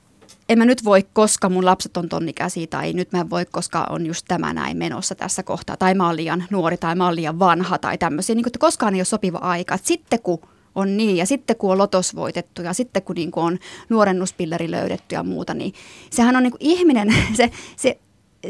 [0.48, 3.86] en mä nyt voi, koska mun lapset on tonnikäisiä tai nyt mä en voi, koska
[3.90, 5.76] on just tämä näin menossa tässä kohtaa.
[5.76, 8.34] Tai mä oon liian nuori tai mä oon liian vanha tai tämmöisiä.
[8.34, 9.74] Niin että koskaan ei ole sopiva aika.
[9.74, 10.40] Et sitten kun
[10.78, 11.16] on niin.
[11.16, 15.22] Ja sitten kun on lotos voitettu ja sitten kun niin kuin on nuorennuspilleri löydetty ja
[15.22, 15.72] muuta, niin
[16.10, 17.98] sehän on niin kuin ihminen, se, se,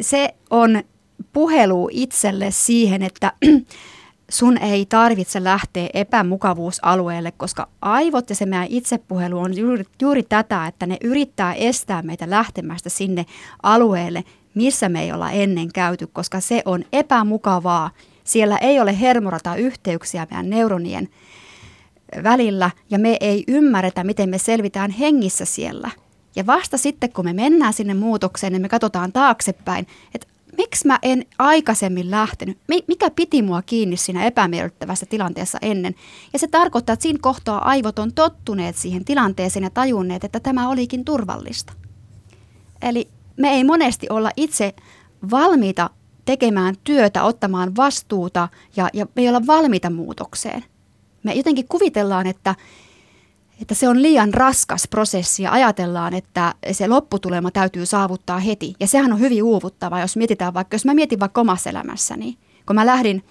[0.01, 0.83] se on
[1.33, 3.33] puhelu itselle siihen, että
[4.31, 10.67] sun ei tarvitse lähteä epämukavuusalueelle, koska aivot ja se meidän itsepuhelu on juuri, juuri tätä,
[10.67, 13.27] että ne yrittää estää meitä lähtemästä sinne
[13.63, 17.91] alueelle, missä me ei olla ennen käyty, koska se on epämukavaa.
[18.25, 21.09] Siellä ei ole hermorata-yhteyksiä meidän neuronien
[22.23, 25.91] välillä ja me ei ymmärretä, miten me selvitään hengissä siellä.
[26.37, 30.99] Ja vasta sitten, kun me mennään sinne muutokseen, niin me katsotaan taaksepäin, että miksi mä
[31.03, 35.95] en aikaisemmin lähtenyt, mikä piti mua kiinni siinä epämiellyttävässä tilanteessa ennen.
[36.33, 40.69] Ja se tarkoittaa, että siinä kohtaa aivot on tottuneet siihen tilanteeseen ja tajunneet, että tämä
[40.69, 41.73] olikin turvallista.
[42.83, 44.75] Eli me ei monesti olla itse
[45.31, 45.91] valmiita
[46.25, 50.65] tekemään työtä, ottamaan vastuuta ja, ja me ei olla valmiita muutokseen–
[51.23, 52.55] me jotenkin kuvitellaan, että,
[53.63, 58.75] että se on liian raskas prosessi ja ajatellaan, että se lopputulema täytyy saavuttaa heti.
[58.81, 62.77] Ja sehän on hyvin uuvuttava, jos mietitään vaikka, jos mä mietin vaikka omassa elämässäni, kun
[62.77, 63.25] mä lähdin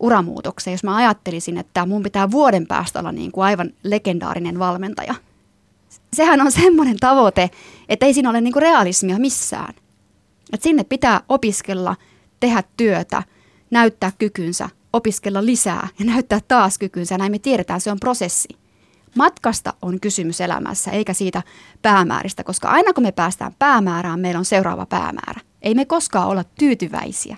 [0.00, 5.14] uramuutokseen, jos mä ajattelisin, että mun pitää vuoden päästä olla niin kuin aivan legendaarinen valmentaja.
[6.12, 7.50] Sehän on semmoinen tavoite,
[7.88, 9.74] että ei siinä ole niin kuin realismia missään.
[10.52, 11.96] että sinne pitää opiskella,
[12.40, 13.22] tehdä työtä,
[13.70, 17.18] näyttää kykynsä, opiskella lisää ja näyttää taas kykynsä.
[17.18, 18.48] Näin me tiedetään, se on prosessi.
[19.16, 21.42] Matkasta on kysymys elämässä, eikä siitä
[21.82, 25.40] päämääristä, koska aina kun me päästään päämäärään, meillä on seuraava päämäärä.
[25.62, 27.36] Ei me koskaan olla tyytyväisiä.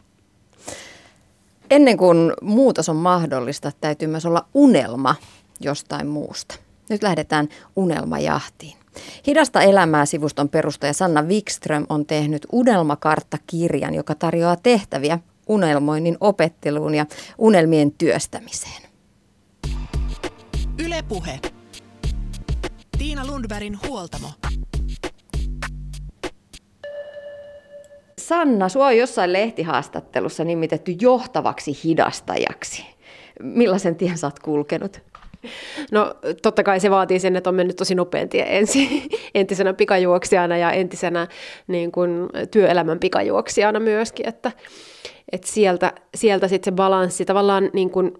[1.70, 5.14] Ennen kuin muutos on mahdollista, täytyy myös olla unelma
[5.60, 6.54] jostain muusta.
[6.88, 8.78] Nyt lähdetään unelmajahtiin.
[9.26, 17.06] Hidasta elämää sivuston perustaja Sanna Wikström on tehnyt unelmakarttakirjan, joka tarjoaa tehtäviä unelmoinnin opetteluun ja
[17.38, 18.82] unelmien työstämiseen.
[20.84, 21.40] Ylepuhe.
[22.98, 24.28] Tiina Lundbergin huoltamo.
[28.18, 32.86] Sanna, sua on jossain lehtihaastattelussa nimitetty johtavaksi hidastajaksi.
[33.42, 35.00] Millaisen tien sä oot kulkenut?
[35.90, 38.88] No totta kai se vaatii sen, että on mennyt tosi nopean tien ensin,
[39.34, 41.26] entisenä pikajuoksijana ja entisenä
[41.66, 42.10] niin kuin,
[42.50, 44.52] työelämän pikajuoksijana myöskin, että,
[45.32, 48.12] että sieltä, sieltä sitten se balanssi, tavallaan niin kun,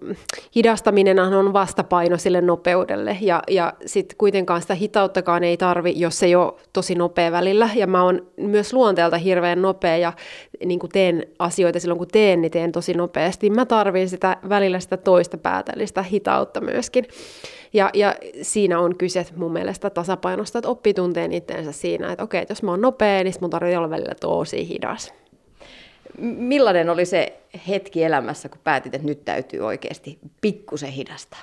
[0.55, 6.25] hidastaminen on vastapaino sille nopeudelle ja, ja sitten kuitenkaan sitä hitauttakaan ei tarvi, jos se
[6.25, 10.13] ei ole tosi nopea välillä ja mä oon myös luonteelta hirveän nopea ja
[10.65, 13.49] niin kun teen asioita silloin kun teen, niin teen tosi nopeasti.
[13.49, 17.05] Mä tarvin sitä välillä sitä toista päätä, eli sitä hitautta myöskin.
[17.73, 22.41] Ja, ja siinä on kyse mun mielestä tasapainosta, että oppii tunteen itseensä siinä, että okei,
[22.41, 25.13] että jos mä oon nopea, niin mun tarvitsee olla välillä tosi hidas.
[26.19, 31.39] Millainen oli se hetki elämässä, kun päätit, että nyt täytyy oikeasti pikkusen hidastaa?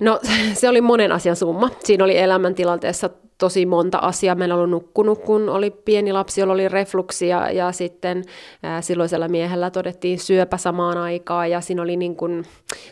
[0.00, 0.20] No
[0.54, 1.70] se oli monen asian summa.
[1.84, 4.34] Siinä oli elämäntilanteessa tosi monta asiaa.
[4.34, 8.24] Meillä oli nukkunut, kun oli pieni lapsi, jolla oli refluksia ja sitten
[8.62, 12.44] ää, silloisella miehellä todettiin syöpä samaan aikaan ja siinä oli niin kuin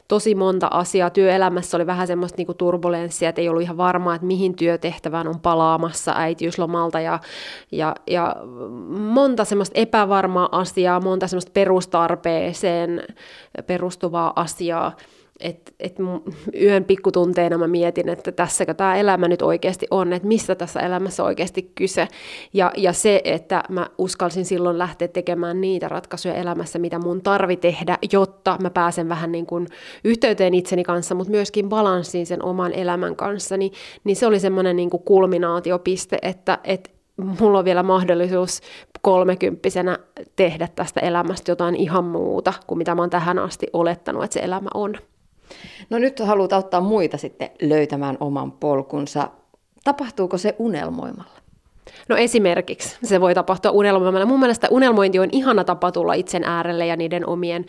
[0.08, 1.10] tosi monta asiaa.
[1.10, 5.40] Työelämässä oli vähän semmoista niin turbulenssia, että ei ollut ihan varmaa, että mihin työtehtävään on
[5.40, 7.18] palaamassa äitiyslomalta ja,
[7.72, 8.36] ja, ja
[8.88, 13.02] monta semmoista epävarmaa asiaa, monta semmoista perustarpeeseen
[13.66, 14.96] perustuvaa asiaa
[15.40, 15.96] että et
[16.60, 21.24] yön pikkutunteina mä mietin, että tässäkö tämä elämä nyt oikeasti on, että mistä tässä elämässä
[21.24, 22.08] oikeasti kyse.
[22.52, 27.56] Ja, ja se, että mä uskalsin silloin lähteä tekemään niitä ratkaisuja elämässä, mitä mun tarvi
[27.56, 29.66] tehdä, jotta mä pääsen vähän niin kuin
[30.04, 33.72] yhteyteen itseni kanssa, mutta myöskin balanssiin sen oman elämän kanssa, niin,
[34.04, 36.90] niin se oli semmoinen niin kuin kulminaatiopiste, että, että
[37.40, 38.60] mulla on vielä mahdollisuus
[39.02, 39.98] kolmekymppisenä
[40.36, 44.40] tehdä tästä elämästä jotain ihan muuta kuin mitä mä oon tähän asti olettanut, että se
[44.40, 44.94] elämä on.
[45.90, 49.30] No nyt haluat auttaa muita sitten löytämään oman polkunsa.
[49.84, 51.33] Tapahtuuko se unelmoimalla?
[52.08, 54.26] No esimerkiksi se voi tapahtua unelmoimalla.
[54.26, 57.64] Mun mielestä unelmointi on ihana tapa tulla itsen äärelle ja niiden omien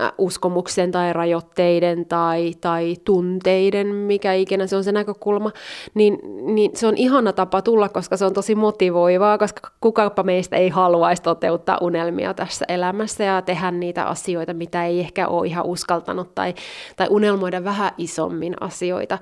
[0.00, 5.52] äh, uskomuksen tai rajoitteiden tai, tai tunteiden, mikä ikinä se on se näkökulma,
[5.94, 6.18] niin,
[6.54, 10.68] niin se on ihana tapa tulla, koska se on tosi motivoivaa, koska kukapa meistä ei
[10.68, 16.34] haluaisi toteuttaa unelmia tässä elämässä ja tehdä niitä asioita, mitä ei ehkä ole ihan uskaltanut
[16.34, 16.54] tai,
[16.96, 19.18] tai unelmoida vähän isommin asioita.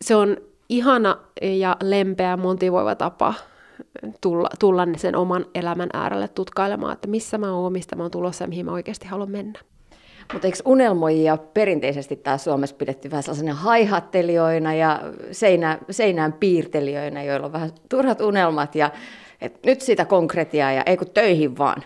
[0.00, 0.36] Se on
[0.68, 3.34] ihana ja lempeä, motivoiva tapa
[4.20, 8.44] tulla, tulla sen oman elämän äärelle tutkailemaan, että missä mä oon, mistä mä oon tulossa
[8.44, 9.58] ja mihin mä oikeasti haluan mennä.
[10.32, 15.00] Mutta eikö unelmoijia perinteisesti tää Suomessa pidetty vähän sellaisena haihattelijoina ja
[15.32, 18.90] seinä, seinään piirtelijöinä, joilla on vähän turhat unelmat ja
[19.40, 21.82] et nyt sitä konkretiaa ja ei kun töihin vaan?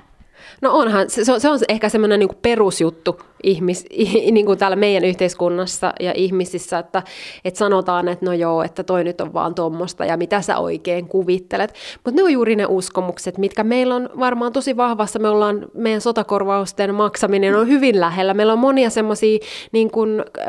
[0.60, 3.86] No onhan, se, se on ehkä semmoinen niin perusjuttu ihmis,
[4.32, 7.02] niin kuin täällä meidän yhteiskunnassa ja ihmisissä, että,
[7.44, 11.08] että sanotaan, että no joo, että toi nyt on vaan tuommoista ja mitä sä oikein
[11.08, 11.74] kuvittelet.
[12.04, 15.18] Mutta ne on juuri ne uskomukset, mitkä meillä on varmaan tosi vahvassa.
[15.18, 18.34] Me ollaan, meidän sotakorvausten maksaminen on hyvin lähellä.
[18.34, 19.38] Meillä on monia semmoisia
[19.72, 19.90] niin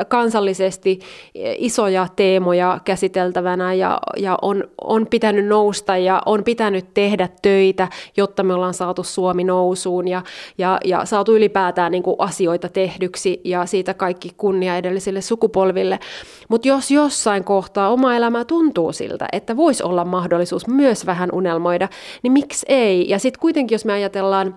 [0.08, 0.98] kansallisesti
[1.58, 8.42] isoja teemoja käsiteltävänä ja, ja on, on pitänyt nousta ja on pitänyt tehdä töitä, jotta
[8.42, 10.22] me ollaan saatu Suomi nousuun ja,
[10.58, 15.98] ja, ja saatu ylipäätään niin kuin asioita tehdä tehdyksi ja siitä kaikki kunnia edellisille sukupolville.
[16.48, 21.88] Mutta jos jossain kohtaa oma elämä tuntuu siltä, että voisi olla mahdollisuus myös vähän unelmoida,
[22.22, 23.08] niin miksi ei?
[23.08, 24.56] Ja sitten kuitenkin, jos me ajatellaan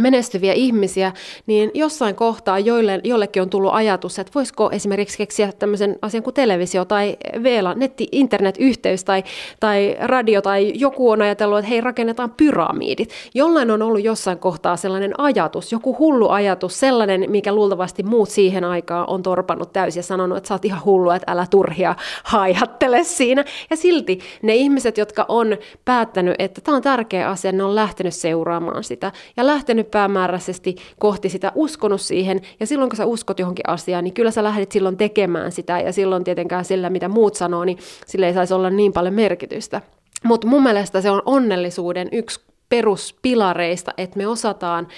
[0.00, 1.12] menestyviä ihmisiä,
[1.46, 6.34] niin jossain kohtaa joille, jollekin on tullut ajatus, että voisiko esimerkiksi keksiä tämmöisen asian kuin
[6.34, 9.24] televisio tai VELA, netti, internetyhteys tai,
[9.60, 13.10] tai radio tai joku on ajatellut, että hei rakennetaan pyramidit.
[13.34, 18.64] Jollain on ollut jossain kohtaa sellainen ajatus, joku hullu ajatus, sellainen, mikä luultavasti muut siihen
[18.64, 23.04] aikaan on torpannut täysin ja sanonut, että sä oot ihan hullu, että älä turhia haihattele
[23.04, 23.44] siinä.
[23.70, 28.14] Ja silti ne ihmiset, jotka on päättänyt, että tämä on tärkeä asia, ne on lähtenyt
[28.14, 33.38] seuraamaan sitä ja lähtenyt mennyt päämääräisesti kohti sitä, uskonut siihen, ja silloin kun sä uskot
[33.38, 37.34] johonkin asiaan, niin kyllä sä lähdet silloin tekemään sitä, ja silloin tietenkään sillä, mitä muut
[37.34, 39.82] sanoo, niin sille ei saisi olla niin paljon merkitystä.
[40.24, 44.88] Mutta mun mielestä se on onnellisuuden yksi peruspilareista, että me osataan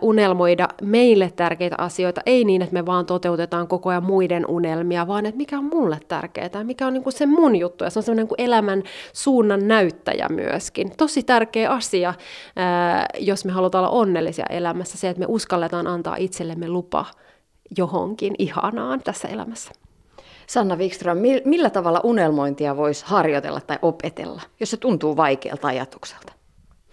[0.00, 5.26] unelmoida meille tärkeitä asioita, ei niin, että me vaan toteutetaan koko ajan muiden unelmia, vaan
[5.26, 8.22] että mikä on mulle tärkeää, mikä on niinku se mun juttu, ja se on semmoinen
[8.22, 8.82] niinku elämän
[9.12, 10.92] suunnan näyttäjä myöskin.
[10.96, 12.14] Tosi tärkeä asia,
[13.18, 17.04] jos me halutaan olla onnellisia elämässä, se, että me uskalletaan antaa itsellemme lupa
[17.78, 19.70] johonkin ihanaan tässä elämässä.
[20.46, 26.37] Sanna Wikström, millä tavalla unelmointia voisi harjoitella tai opetella, jos se tuntuu vaikealta ajatukselta?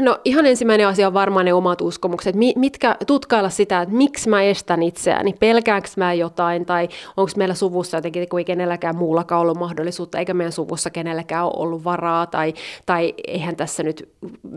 [0.00, 2.34] no ihan ensimmäinen asia on varmaan ne omat uskomukset.
[2.56, 7.96] Mitkä, tutkailla sitä, että miksi mä estän itseäni, pelkäänkö mä jotain tai onko meillä suvussa
[7.96, 12.54] jotenkin, kun ei kenelläkään muullakaan ollut mahdollisuutta, eikä meidän suvussa kenelläkään ole ollut varaa tai,
[12.86, 14.08] tai eihän tässä nyt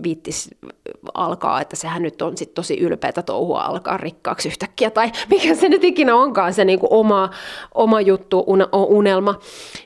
[0.03, 0.49] viittis
[1.13, 5.69] alkaa, että sehän nyt on sit tosi ylpeätä touhua alkaa rikkaaksi yhtäkkiä tai mikä se
[5.69, 7.29] nyt ikinä onkaan se niinku oma,
[7.73, 9.39] oma juttu, unelma,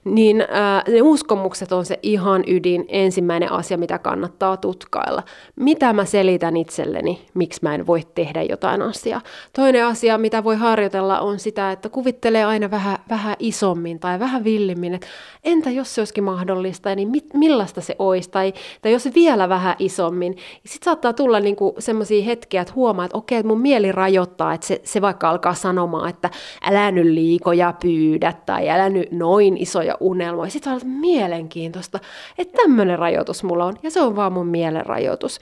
[0.03, 5.23] niin ää, ne uskomukset on se ihan ydin ensimmäinen asia, mitä kannattaa kannattaa tutkailla.
[5.55, 9.21] Mitä mä selitän itselleni, miksi mä en voi tehdä jotain asiaa.
[9.53, 14.43] Toinen asia, mitä voi harjoitella, on sitä, että kuvittelee aina vähän, vähän isommin tai vähän
[14.43, 15.07] villimmin, että
[15.43, 19.75] entä jos se olisikin mahdollista, niin mit, millaista se olisi, tai, tai jos vielä vähän
[19.79, 20.37] isommin.
[20.65, 24.67] Sitten saattaa tulla niinku semmoisia hetkiä, että huomaa, että okei, että mun mieli rajoittaa, että
[24.67, 26.29] se, se vaikka alkaa sanomaan, että
[26.61, 30.51] älä nyt liikoja pyydä, tai älä nyt noin isoja unelmoja.
[30.51, 31.99] Sitten on mielenkiintoista,
[32.37, 35.39] että tämmöinen rajoitus mulla on, ja se on vaan mun mielenrajoitus.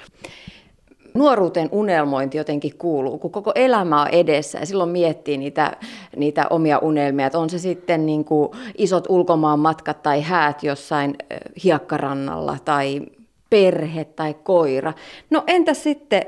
[1.14, 5.78] Nuoruuteen unelmointi jotenkin kuuluu, kun koko elämä on edessä ja silloin miettii niitä,
[6.16, 11.16] niitä omia unelmia, että on se sitten niin kuin isot ulkomaan matkat tai häät jossain
[11.64, 13.02] hiekkarannalla tai
[13.50, 14.94] perhe tai koira.
[15.30, 16.26] No entä sitten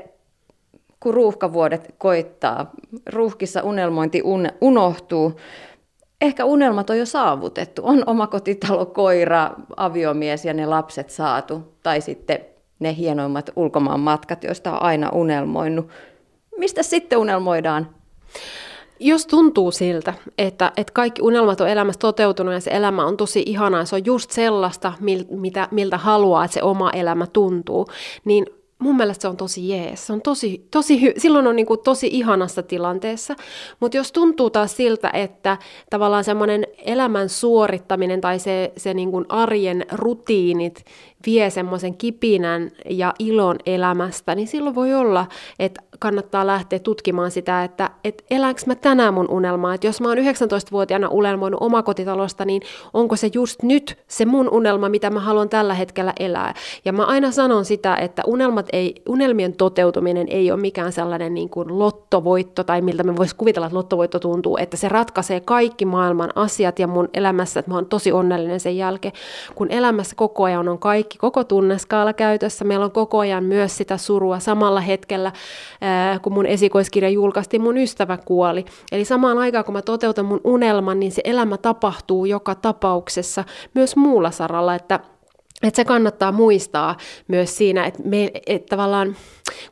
[1.00, 2.70] kun ruuhkavuodet koittaa,
[3.12, 5.32] ruuhkissa unelmointi un- unohtuu,
[6.20, 7.82] ehkä unelmat on jo saavutettu.
[7.84, 11.74] On oma kotitalo, koira, aviomies ja ne lapset saatu.
[11.82, 12.38] Tai sitten
[12.78, 15.88] ne hienoimmat ulkomaan matkat, joista on aina unelmoinut.
[16.56, 17.88] Mistä sitten unelmoidaan?
[19.00, 23.42] Jos tuntuu siltä, että, että kaikki unelmat on elämässä toteutunut ja se elämä on tosi
[23.46, 27.86] ihanaa, se on just sellaista, miltä, miltä haluaa, että se oma elämä tuntuu,
[28.24, 28.46] niin
[28.78, 30.06] mun mielestä se on tosi jees.
[30.06, 33.34] Se on tosi, tosi hy- silloin on niin kuin tosi ihanassa tilanteessa.
[33.80, 35.56] Mutta jos tuntuu taas siltä, että
[35.90, 40.84] tavallaan semmoinen elämän suorittaminen tai se, se niin kuin arjen rutiinit
[41.26, 45.26] vie semmoisen kipinän ja ilon elämästä, niin silloin voi olla,
[45.58, 49.74] että kannattaa lähteä tutkimaan sitä, että et eläänkö mä tänään mun unelmaa.
[49.74, 52.62] Että jos mä oon 19-vuotiaana unelmoinut omakotitalosta, niin
[52.94, 56.54] onko se just nyt se mun unelma, mitä mä haluan tällä hetkellä elää.
[56.84, 61.48] Ja mä aina sanon sitä, että unelmat ei, unelmien toteutuminen ei ole mikään sellainen niin
[61.48, 66.30] kuin lottovoitto, tai miltä me voisi kuvitella, että lottovoitto tuntuu, että se ratkaisee kaikki maailman
[66.34, 69.14] asiat ja mun elämässä, että mä oon tosi onnellinen sen jälkeen,
[69.54, 73.96] kun elämässä koko ajan on kaikki, koko tunneskaala käytössä, meillä on koko ajan myös sitä
[73.96, 75.32] surua samalla hetkellä,
[76.22, 78.64] kun mun esikoiskirja julkaistiin, mun ystävä kuoli.
[78.92, 83.44] Eli samaan aikaan, kun mä toteutan mun unelman, niin se elämä tapahtuu joka tapauksessa
[83.74, 85.00] myös muulla saralla, että
[85.62, 86.96] että se kannattaa muistaa
[87.28, 89.16] myös siinä, että, me, että tavallaan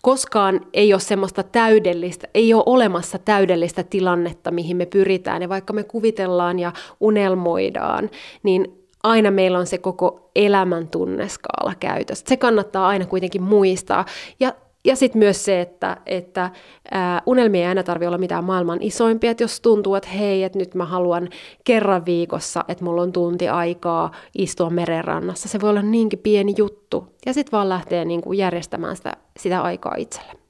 [0.03, 5.43] koskaan ei ole semmoista täydellistä, ei ole olemassa täydellistä tilannetta, mihin me pyritään.
[5.43, 8.11] Ja vaikka me kuvitellaan ja unelmoidaan,
[8.43, 12.25] niin aina meillä on se koko elämän tunneskaala käytössä.
[12.29, 14.05] Se kannattaa aina kuitenkin muistaa.
[14.41, 14.53] Ja
[14.87, 16.51] ja sitten myös se, että, että
[16.91, 20.59] ää, unelmia ei aina tarvitse olla mitään maailman isoimpia, että jos tuntuu, että hei, että
[20.59, 21.29] nyt mä haluan
[21.65, 27.07] kerran viikossa, että mulla on tunti aikaa istua merenrannassa, se voi olla niinkin pieni juttu.
[27.27, 30.46] Ja sitten vaan lähtee niin järjestämään sitä, sitä aikaa itselle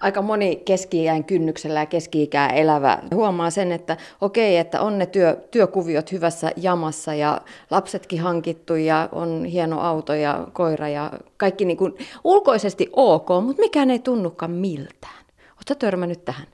[0.00, 5.36] aika moni keski kynnyksellä ja keski-ikää elävä huomaa sen, että okei, että on ne työ,
[5.50, 11.76] työkuviot hyvässä jamassa ja lapsetkin hankittu ja on hieno auto ja koira ja kaikki niin
[11.76, 15.22] kuin ulkoisesti ok, mutta mikään ei tunnukaan miltään.
[15.56, 16.46] Oletko törmännyt tähän?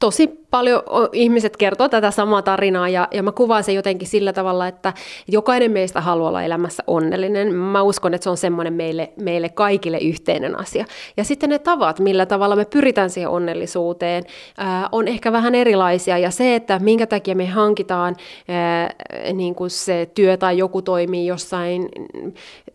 [0.00, 4.68] tosi paljon ihmiset kertoo tätä samaa tarinaa ja, ja mä kuvaan sen jotenkin sillä tavalla,
[4.68, 4.92] että
[5.28, 7.54] jokainen meistä haluaa olla elämässä onnellinen.
[7.54, 10.84] Mä uskon, että se on semmoinen meille, meille kaikille yhteinen asia.
[11.16, 14.24] Ja sitten ne tavat, millä tavalla me pyritään siihen onnellisuuteen,
[14.58, 16.18] ää, on ehkä vähän erilaisia.
[16.18, 18.16] Ja se, että minkä takia me hankitaan
[18.48, 18.90] ää,
[19.32, 21.88] niin kuin se työ tai joku toimii jossain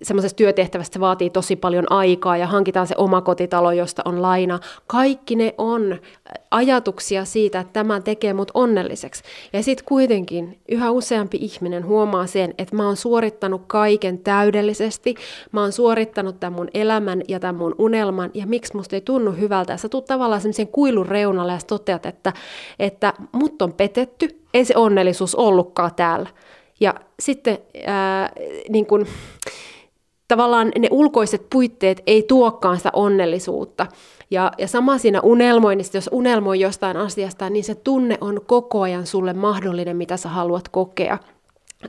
[0.01, 4.59] semmoisessa työtehtävässä, se vaatii tosi paljon aikaa ja hankitaan se oma kotitalo, josta on laina.
[4.87, 5.99] Kaikki ne on
[6.51, 9.23] ajatuksia siitä, että tämä tekee mut onnelliseksi.
[9.53, 15.15] Ja sitten kuitenkin yhä useampi ihminen huomaa sen, että mä oon suorittanut kaiken täydellisesti,
[15.51, 19.32] mä oon suorittanut tämän mun elämän ja tämän mun unelman, ja miksi musta ei tunnu
[19.32, 19.77] hyvältä.
[19.77, 22.34] Sä tuut tavallaan semmoisen kuilun reunalle ja toteat, että,
[22.79, 26.29] että mut on petetty, ei se onnellisuus ollutkaan täällä.
[26.79, 28.32] Ja sitten ää,
[28.69, 29.05] niin kun,
[30.27, 33.88] tavallaan ne ulkoiset puitteet ei tuokaan sitä onnellisuutta.
[34.31, 39.07] Ja, ja sama siinä unelmoinnissa, jos unelmoi jostain asiasta, niin se tunne on koko ajan
[39.07, 41.17] sulle mahdollinen, mitä sä haluat kokea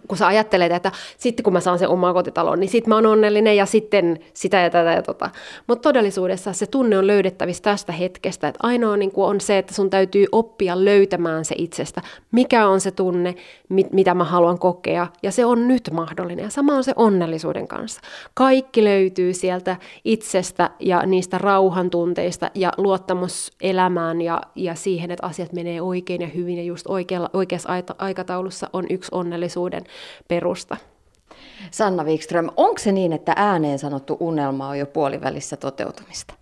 [0.09, 3.07] kun sä ajattelet, että sitten kun mä saan sen oman kotitalon, niin sitten mä oon
[3.07, 5.31] onnellinen ja sitten sitä ja tätä ja tota.
[5.67, 8.49] Mutta todellisuudessa se tunne on löydettävissä tästä hetkestä.
[8.49, 12.03] Että ainoa niin on se, että sun täytyy oppia löytämään se itsestä.
[12.33, 13.35] Mikä on se tunne,
[13.69, 15.07] mit, mitä mä haluan kokea.
[15.23, 16.43] Ja se on nyt mahdollinen.
[16.43, 18.01] Ja sama on se onnellisuuden kanssa.
[18.35, 25.53] Kaikki löytyy sieltä itsestä ja niistä rauhantunteista ja luottamus elämään ja, ja siihen, että asiat
[25.53, 30.77] menee oikein ja hyvin ja just oikealla, oikeassa aikataulussa on yksi onnellisuuden unelmien perusta.
[31.71, 36.40] Sanna Wikström, onko se niin, että ääneen sanottu unelma on jo puolivälissä toteutumista?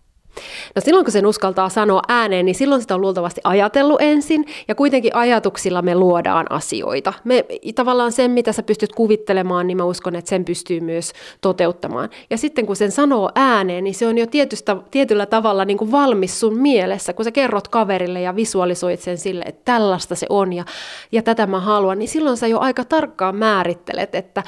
[0.74, 4.74] No silloin kun sen uskaltaa sanoa ääneen, niin silloin sitä on luultavasti ajatellut ensin, ja
[4.74, 7.12] kuitenkin ajatuksilla me luodaan asioita.
[7.24, 12.10] Me tavallaan sen, mitä sä pystyt kuvittelemaan, niin mä uskon, että sen pystyy myös toteuttamaan.
[12.30, 15.92] Ja sitten kun sen sanoo ääneen, niin se on jo tietystä, tietyllä tavalla niin kuin
[15.92, 20.52] valmis sun mielessä, kun sä kerrot kaverille ja visualisoit sen sille, että tällaista se on
[20.52, 20.64] ja,
[21.12, 24.42] ja tätä mä haluan, niin silloin sä jo aika tarkkaan määrittelet, että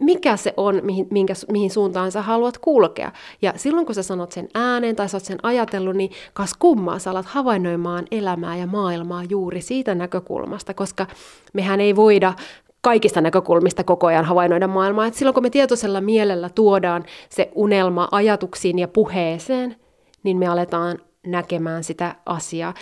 [0.00, 3.12] mikä se on, mihin, minkä, mihin suuntaan sä haluat kulkea.
[3.42, 6.98] Ja silloin kun sä sanot sen ääneen tai sä oot sen ajatellut, niin kas kummaa
[6.98, 11.06] sä alat havainnoimaan elämää ja maailmaa juuri siitä näkökulmasta, koska
[11.52, 12.32] mehän ei voida
[12.80, 15.06] kaikista näkökulmista koko ajan havainnoida maailmaa.
[15.06, 19.76] Et silloin kun me tietoisella mielellä tuodaan se unelma ajatuksiin ja puheeseen,
[20.22, 22.74] niin me aletaan näkemään sitä asiaa.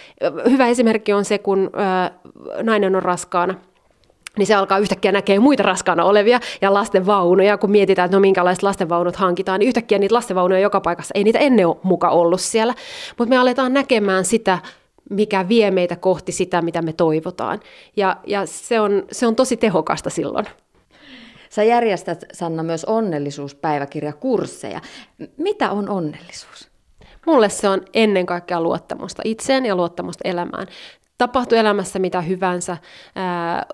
[0.51, 2.11] Hyvä esimerkki on se, kun ö,
[2.63, 3.55] nainen on raskaana–
[4.39, 8.63] niin se alkaa yhtäkkiä näkee muita raskaana olevia ja lastenvaunuja, kun mietitään, että no minkälaiset
[8.63, 12.75] lastenvaunut hankitaan, niin yhtäkkiä niitä lastenvaunuja joka paikassa, ei niitä ennen ole muka ollut siellä,
[13.19, 14.59] mutta me aletaan näkemään sitä,
[15.11, 17.61] mikä vie meitä kohti sitä, mitä me toivotaan.
[17.97, 20.47] Ja, ja se, on, se on tosi tehokasta silloin.
[21.51, 24.81] Sä järjestät, Sanna, myös onnellisuuspäiväkirjakursseja.
[25.37, 26.69] Mitä on onnellisuus?
[27.27, 30.67] Mulle se on ennen kaikkea luottamusta itseen ja luottamusta elämään
[31.19, 32.77] tapahtuu elämässä mitä hyvänsä,
[33.15, 33.67] ää,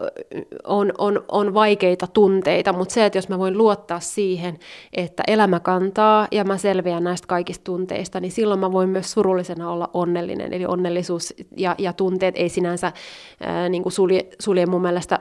[0.65, 4.59] on, on, on vaikeita tunteita, mutta se, että jos mä voin luottaa siihen,
[4.93, 9.71] että elämä kantaa ja mä selviän näistä kaikista tunteista, niin silloin mä voin myös surullisena
[9.71, 10.53] olla onnellinen.
[10.53, 12.93] Eli onnellisuus ja, ja tunteet ei sinänsä
[13.41, 15.21] ää, niin kuin sulje, sulje mun mielestä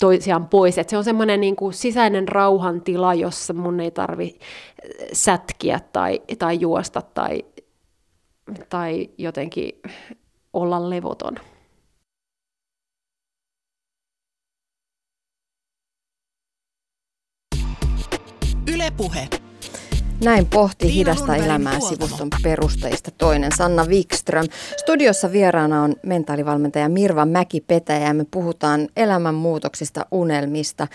[0.00, 0.78] toisiaan pois.
[0.78, 4.38] Et se on semmoinen niin sisäinen rauhantila, jossa mun ei tarvi
[5.12, 7.44] sätkiä tai, tai juosta tai,
[8.68, 9.82] tai jotenkin
[10.54, 11.34] olla levoton.
[18.74, 19.28] Ylepuhe.
[20.24, 24.46] Näin pohti Tiina Hidasta elämää sivuston perustajista toinen Sanna Wikström.
[24.76, 30.88] Studiossa vieraana on mentaalivalmentaja Mirva Mäki-Petäjä ja me puhutaan elämänmuutoksista, unelmista.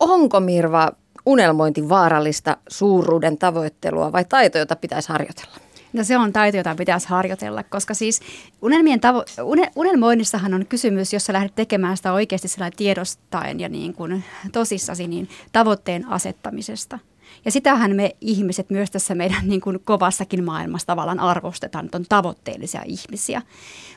[0.00, 0.92] Onko Mirva
[1.26, 5.71] unelmointi vaarallista suuruuden tavoittelua vai taito, jota pitäisi harjoitella?
[5.92, 8.20] No se on taito, jota pitäisi harjoitella, koska siis
[8.62, 13.94] unelmien tavo- une- unelmoinnissahan on kysymys, jos sä lähdet tekemään sitä oikeasti tiedostaen ja niin
[13.94, 16.98] kuin tosissasi, niin tavoitteen asettamisesta.
[17.44, 22.06] Ja sitähän me ihmiset myös tässä meidän niin kuin kovassakin maailmassa tavallaan arvostetaan, että on
[22.08, 23.42] tavoitteellisia ihmisiä.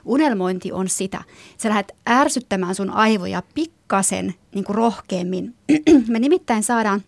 [0.06, 1.24] Unelmointi on sitä,
[1.58, 5.56] sä lähdet ärsyttämään sun aivoja pikkasen niin kuin rohkeammin.
[6.08, 7.02] me nimittäin saadaan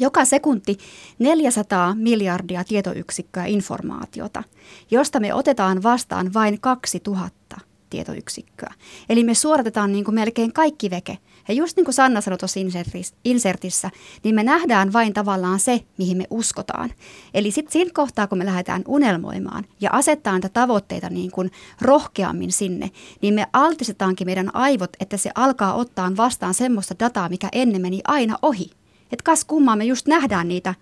[0.00, 0.78] joka sekunti
[1.18, 4.42] 400 miljardia tietoyksikköä informaatiota,
[4.90, 8.74] josta me otetaan vastaan vain 2000 tietoyksikköä.
[9.08, 11.18] Eli me suoratetaan niin kuin melkein kaikki veke.
[11.48, 13.90] Ja just niin kuin Sanna sanoi tuossa insertis- insertissä,
[14.24, 16.92] niin me nähdään vain tavallaan se, mihin me uskotaan.
[17.34, 22.52] Eli sitten siinä kohtaa, kun me lähdetään unelmoimaan ja asettaa niitä tavoitteita niin kuin rohkeammin
[22.52, 22.90] sinne,
[23.22, 28.00] niin me altistetaankin meidän aivot, että se alkaa ottaa vastaan semmoista dataa, mikä ennen meni
[28.04, 28.70] aina ohi.
[29.12, 30.74] Että kas kummaa me just nähdään niitä,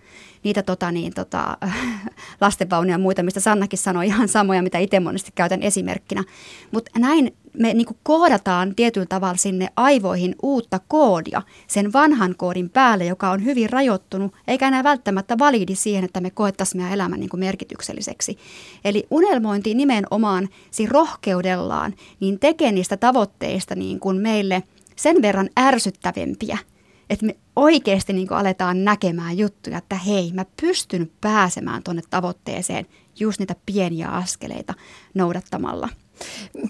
[0.43, 1.59] niitä tota niin, tota,
[2.41, 6.25] lastenvaunuja ja muita, mistä Sannakin sanoi ihan samoja, mitä itse monesti käytän esimerkkinä.
[6.73, 13.05] Mutta näin me niinku koodataan tietyllä tavalla sinne aivoihin uutta koodia sen vanhan koodin päälle,
[13.05, 17.37] joka on hyvin rajoittunut, eikä enää välttämättä validi siihen, että me koettaisiin meidän elämän niinku
[17.37, 18.39] merkitykselliseksi.
[18.85, 24.63] Eli unelmointi nimenomaan siinä rohkeudellaan, niin tekee niistä tavoitteista niin kuin meille
[24.97, 26.59] sen verran ärsyttävempiä,
[27.11, 32.87] että me oikeasti niin aletaan näkemään juttuja, että hei, mä pystyn pääsemään tuonne tavoitteeseen
[33.21, 34.75] just niitä pieniä askeleita
[35.15, 35.89] noudattamalla.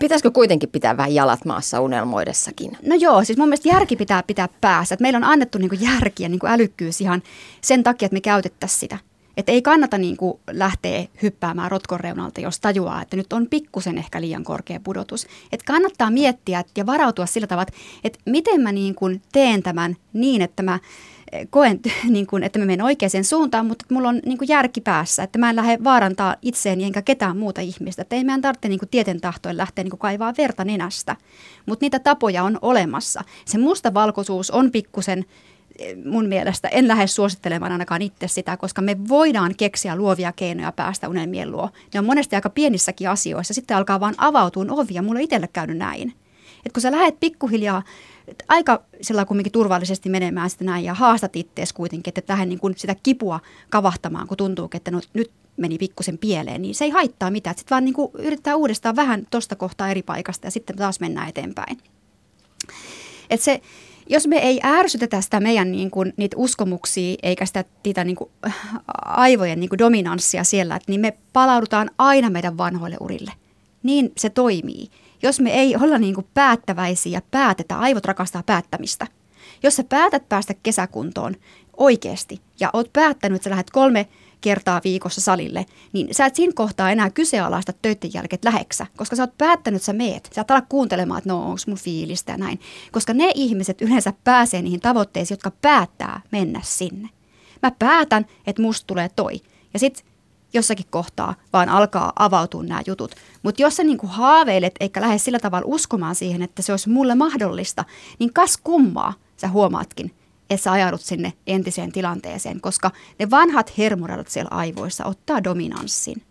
[0.01, 2.77] Pitäisikö kuitenkin pitää vähän jalat maassa unelmoidessakin?
[2.83, 4.95] No joo, siis mun mielestä järki pitää pitää päässä.
[4.95, 7.23] Että meillä on annettu niin järki ja niin älykkyys ihan
[7.61, 8.99] sen takia, että me käytettäisiin sitä.
[9.37, 13.99] Että ei kannata niin kuin lähteä hyppäämään rotkon reunalta, jos tajuaa, että nyt on pikkusen
[13.99, 15.27] ehkä liian korkea pudotus.
[15.53, 17.67] Että kannattaa miettiä ja varautua sillä tavalla,
[18.05, 20.81] että, miten mä niin kuin teen tämän niin, että mä
[21.33, 21.81] eh, koen,
[22.11, 25.39] niin kuin, että mä menen oikeaan suuntaan, mutta mulla on niin kuin järki päässä, että
[25.39, 28.03] mä en lähde vaarantaa itseäni enkä ketään muuta ihmistä.
[28.03, 31.17] Että ei meidän tarvitse niin kuin tieten tahtoen lähteä niin kuin kaivaa verta nenästä,
[31.67, 33.25] mutta niitä tapoja on olemassa.
[33.45, 35.25] Se mustavalkoisuus on pikkusen
[36.05, 41.09] mun mielestä en lähde suosittelemaan ainakaan itse sitä, koska me voidaan keksiä luovia keinoja päästä
[41.09, 41.71] unelmien luo.
[41.95, 43.55] Ne on monesti aika pienissäkin asioissa.
[43.55, 45.03] Sitten alkaa vaan avautua ovia.
[45.03, 46.15] Mulla itselle käynyt näin.
[46.67, 47.83] Et kun sä lähdet pikkuhiljaa
[48.49, 52.75] aika sillä kumminkin turvallisesti menemään sitä näin ja haastat ittees kuitenkin, että lähden niin kuin
[52.77, 57.31] sitä kipua kavahtamaan, kun tuntuu, että no, nyt meni pikkusen pieleen, niin se ei haittaa
[57.31, 57.57] mitään.
[57.59, 61.29] Sitten vaan niin kuin yrittää uudestaan vähän tosta kohtaa eri paikasta ja sitten taas mennään
[61.29, 61.79] eteenpäin.
[63.31, 63.61] Et se,
[64.09, 68.31] jos me ei ärsytetä sitä meidän niin kuin, niitä uskomuksia eikä sitä, sitä niin kuin,
[69.05, 73.33] aivojen niin kuin dominanssia siellä, että niin me palaudutaan aina meidän vanhoille urille.
[73.83, 74.89] Niin se toimii.
[75.23, 79.07] Jos me ei olla niin kuin päättäväisiä ja päätetä, aivot rakastaa päättämistä.
[79.63, 81.37] Jos sä päätät päästä kesäkuntoon
[81.77, 84.09] oikeasti ja oot päättänyt, että sä lähdet kolme
[84.45, 89.23] kertaa viikossa salille, niin sä et siinä kohtaa enää kyseenalaista töiden jälkeen, läheksä, koska sä
[89.23, 90.31] oot päättänyt, että sä meet.
[90.35, 92.61] Sä et ala kuuntelemaan, että no onko mun fiilistä ja näin.
[92.93, 97.09] Koska ne ihmiset yleensä pääsee niihin tavoitteisiin, jotka päättää mennä sinne.
[97.63, 99.41] Mä päätän, että musta tulee toi.
[99.75, 100.05] Ja sitten
[100.53, 103.15] jossakin kohtaa vaan alkaa avautua nämä jutut.
[103.43, 107.15] Mutta jos sä niinku haaveilet eikä lähde sillä tavalla uskomaan siihen, että se olisi mulle
[107.15, 107.85] mahdollista,
[108.19, 110.15] niin kas kummaa sä huomaatkin,
[110.51, 116.23] että sä ajaudut sinne entiseen tilanteeseen, koska ne vanhat hermoradat siellä aivoissa ottaa dominanssin,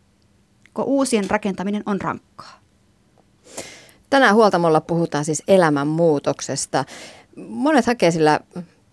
[0.73, 2.59] kun uusien rakentaminen on rankkaa.
[4.09, 6.85] Tänään huoltamolla puhutaan siis elämänmuutoksesta.
[7.35, 8.39] Monet hakee sillä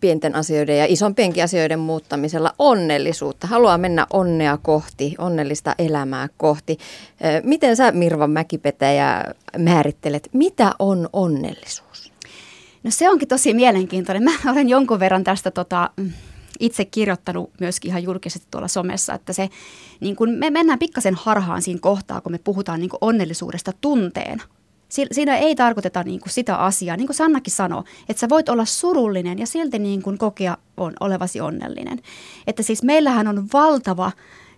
[0.01, 3.47] pienten asioiden ja isompienkin asioiden muuttamisella onnellisuutta.
[3.47, 6.79] Haluaa mennä onnea kohti, onnellista elämää kohti.
[7.43, 9.25] Miten sä Mirva Mäkipetäjä
[9.59, 11.90] määrittelet, mitä on onnellisuus?
[12.83, 14.23] No se onkin tosi mielenkiintoinen.
[14.23, 15.91] Mä olen jonkun verran tästä tota,
[16.61, 19.49] itse kirjoittanut myöskin ihan julkisesti tuolla somessa, että se,
[20.01, 24.43] niin kun me mennään pikkasen harhaan siinä kohtaa, kun me puhutaan niin onnellisuudesta tunteena.
[24.89, 29.39] Siinä ei tarkoiteta niin sitä asiaa, niin kuin Sannakin sanoi, että sä voit olla surullinen
[29.39, 31.99] ja silti niin kuin kokea on, olevasi onnellinen.
[32.47, 34.13] Että siis meillähän on valtava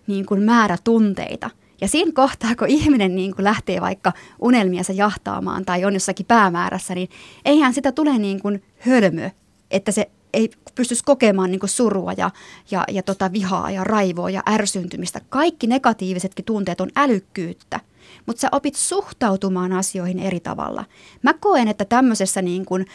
[0.07, 1.49] niin määrä tunteita.
[1.81, 6.95] Ja siinä kohtaa, kun ihminen niin kuin lähtee vaikka unelmiansa jahtaamaan tai on jossakin päämäärässä,
[6.95, 7.09] niin
[7.45, 9.29] eihän sitä tule niin kuin hölmö
[9.73, 12.31] että se ei pystyisi kokemaan niin surua ja,
[12.71, 15.21] ja, ja tota vihaa ja raivoa ja ärsyntymistä.
[15.29, 17.79] Kaikki negatiivisetkin tunteet on älykkyyttä,
[18.25, 20.85] mutta sä opit suhtautumaan asioihin eri tavalla.
[21.21, 22.85] Mä koen, että tämmöisessä niin kuin,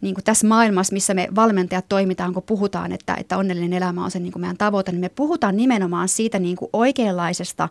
[0.00, 4.10] niin kuin tässä maailmassa, missä me valmentajat toimitaan, kun puhutaan, että, että onnellinen elämä on
[4.10, 7.68] se niin kuin meidän tavoite, niin me puhutaan nimenomaan siitä niin kuin oikeanlaisesta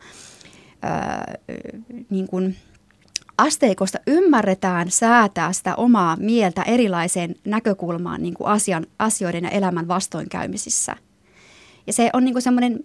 [2.10, 2.56] niin kuin,
[3.38, 10.96] asteikosta ymmärretään säätää sitä omaa mieltä erilaiseen näkökulmaan niin kuin asian, asioiden ja elämän vastoinkäymisissä.
[11.88, 12.80] Ja se on niin kuin semmoinen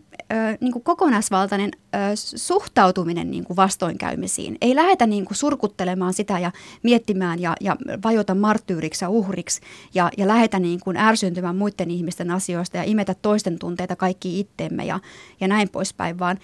[0.61, 4.59] niin kuin kokonaisvaltainen ö, suhtautuminen niin kuin vastoinkäymisiin.
[4.61, 9.61] Ei lähdetä niin kuin surkuttelemaan sitä ja miettimään ja, ja vajota marttyyriksi ja uhriksi
[9.95, 14.85] ja, ja lähdetä niin kuin ärsyntymään muiden ihmisten asioista ja imetä toisten tunteita kaikki itteemme
[14.85, 15.01] ja,
[15.41, 16.39] ja näin poispäin, vaan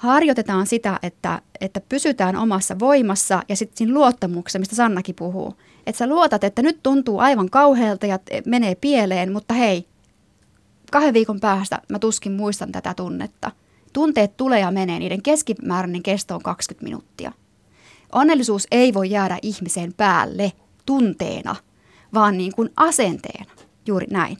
[0.00, 5.54] harjoitetaan sitä, että, että pysytään omassa voimassa ja sitten siinä luottamuksessa, mistä Sannakin puhuu.
[5.86, 9.86] Että sä luotat, että nyt tuntuu aivan kauhealta ja menee pieleen, mutta hei,
[10.92, 13.52] kahden viikon päästä mä tuskin muistan tätä tunnetta.
[13.92, 17.32] Tunteet tulee ja menee, niiden keskimääräinen kesto on 20 minuuttia.
[18.12, 20.52] Onnellisuus ei voi jäädä ihmiseen päälle
[20.86, 21.56] tunteena,
[22.14, 23.52] vaan niin kuin asenteena.
[23.86, 24.38] Juuri näin.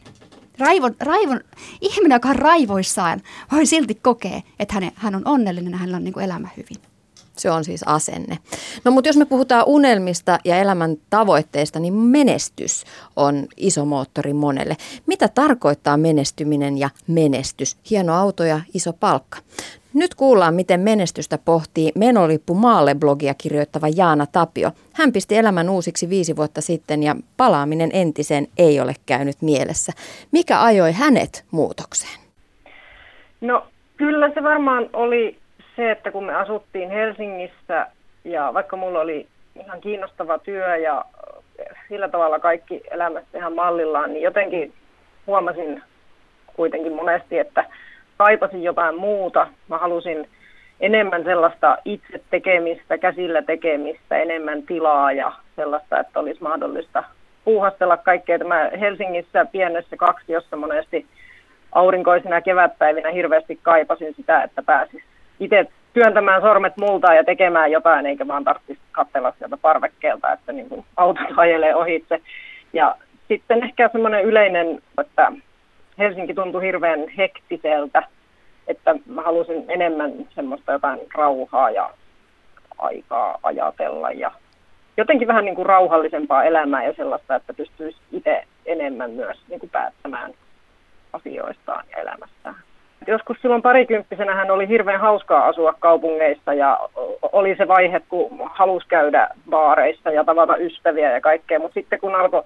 [0.61, 1.41] Raivon, raivon,
[1.81, 3.21] ihminen, joka on raivoissaan,
[3.53, 6.91] voi silti kokea, että hän, hän on onnellinen ja hänellä on niin kuin elämä hyvin.
[7.37, 8.39] Se on siis asenne.
[8.85, 12.85] No mutta jos me puhutaan unelmista ja elämän tavoitteista, niin menestys
[13.17, 14.77] on iso moottori monelle.
[15.07, 17.77] Mitä tarkoittaa menestyminen ja menestys?
[17.91, 19.39] Hieno auto ja iso palkka.
[19.95, 24.71] Nyt kuullaan, miten menestystä pohtii Menolippu maalle blogia kirjoittava Jaana Tapio.
[24.95, 29.93] Hän pisti elämän uusiksi viisi vuotta sitten ja palaaminen entiseen ei ole käynyt mielessä.
[30.33, 32.21] Mikä ajoi hänet muutokseen?
[33.41, 33.67] No
[33.97, 35.39] kyllä se varmaan oli
[35.77, 37.87] se, että kun me asuttiin Helsingissä
[38.25, 39.27] ja vaikka mulla oli
[39.65, 41.05] ihan kiinnostava työ ja
[41.89, 44.73] sillä tavalla kaikki elämässä ihan mallillaan, niin jotenkin
[45.27, 45.83] huomasin
[46.57, 47.65] kuitenkin monesti, että
[48.21, 49.47] kaipasin jotain muuta.
[49.69, 50.29] Mä halusin
[50.81, 57.05] enemmän sellaista itse tekemistä, käsillä tekemistä, enemmän tilaa ja sellaista, että olisi mahdollista
[57.45, 58.39] puuhastella kaikkea.
[58.39, 61.07] Tämä Helsingissä pienessä kaksi, jossa monesti
[61.73, 65.03] aurinkoisina kevätpäivinä hirveästi kaipasin sitä, että pääsis
[65.41, 70.85] itse työntämään sormet multaan ja tekemään jotain, eikä vaan tarvitsisi katsella sieltä parvekkeelta, että niin
[70.97, 72.21] autot ajelee ohitse.
[72.73, 72.97] Ja
[73.29, 75.33] sitten ehkä semmoinen yleinen, että
[75.99, 78.03] Helsinki tuntui hirveän hektiseltä,
[78.67, 81.91] että mä halusin enemmän semmoista jotain rauhaa ja
[82.79, 84.31] aikaa ajatella ja
[84.97, 89.71] jotenkin vähän niin kuin rauhallisempaa elämää ja sellaista, että pystyisi itse enemmän myös niin kuin
[89.71, 90.33] päättämään
[91.13, 92.57] asioistaan ja elämästään.
[93.07, 96.79] Joskus silloin parikymppisenä hän oli hirveän hauskaa asua kaupungeissa ja
[97.33, 102.15] oli se vaihe, kun halusi käydä baareissa ja tavata ystäviä ja kaikkea, mutta sitten kun
[102.15, 102.43] alkoi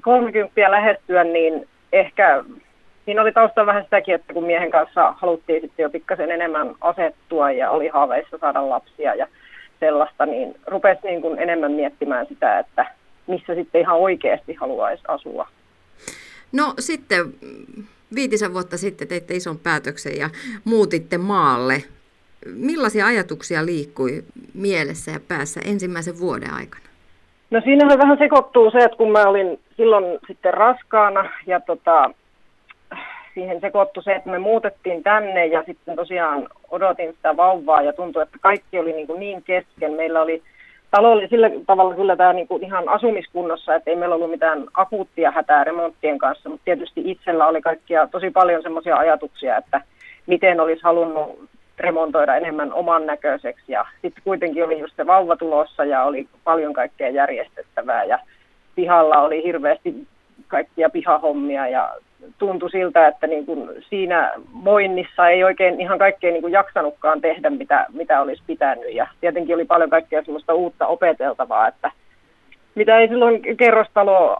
[0.00, 2.44] kolmekymppiä lähestyä, niin ehkä
[3.04, 7.50] siinä oli taustalla vähän sitäkin, että kun miehen kanssa haluttiin sitten jo pikkasen enemmän asettua
[7.50, 9.26] ja oli haaveissa saada lapsia ja
[9.80, 12.86] sellaista, niin rupesi niin kuin enemmän miettimään sitä, että
[13.26, 15.48] missä sitten ihan oikeasti haluaisi asua.
[16.52, 17.34] No sitten
[18.14, 20.30] viitisen vuotta sitten teitte ison päätöksen ja
[20.64, 21.82] muutitte maalle.
[22.54, 24.24] Millaisia ajatuksia liikkui
[24.54, 26.84] mielessä ja päässä ensimmäisen vuoden aikana?
[27.50, 32.10] No siinähän vähän sekoittuu se, että kun mä olin silloin sitten raskaana ja tota,
[33.34, 38.22] siihen sekoittui se, että me muutettiin tänne ja sitten tosiaan odotin sitä vauvaa ja tuntui,
[38.22, 39.92] että kaikki oli niin, kuin niin kesken.
[39.92, 40.42] Meillä oli
[40.90, 44.64] talo oli sillä tavalla kyllä tämä niin kuin ihan asumiskunnossa, että ei meillä ollut mitään
[44.74, 49.80] akuuttia hätää remonttien kanssa, mutta tietysti itsellä oli kaikkia tosi paljon semmoisia ajatuksia, että
[50.26, 55.84] miten olisi halunnut remontoida enemmän oman näköiseksi ja sitten kuitenkin oli just se vauva tulossa
[55.84, 58.18] ja oli paljon kaikkea järjestettävää ja
[58.74, 60.06] pihalla oli hirveästi
[60.48, 61.94] kaikkia pihahommia ja
[62.38, 67.50] tuntui siltä, että niin kuin siinä moinnissa ei oikein ihan kaikkea niin kuin jaksanutkaan tehdä,
[67.50, 68.94] mitä, mitä olisi pitänyt.
[68.94, 71.90] Ja tietenkin oli paljon kaikkea sellaista uutta opeteltavaa, että
[72.74, 74.36] mitä ei silloin kerrostalo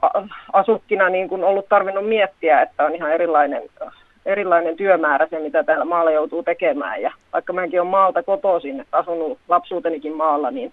[0.53, 3.63] asukkina niin kuin ollut tarvinnut miettiä, että on ihan erilainen,
[4.27, 7.03] erilainen työmäärä se, mitä täällä maalla joutuu tekemään.
[7.03, 10.73] Ja vaikka mäkin olen maalta kotoisin, että asunut lapsuutenikin maalla, niin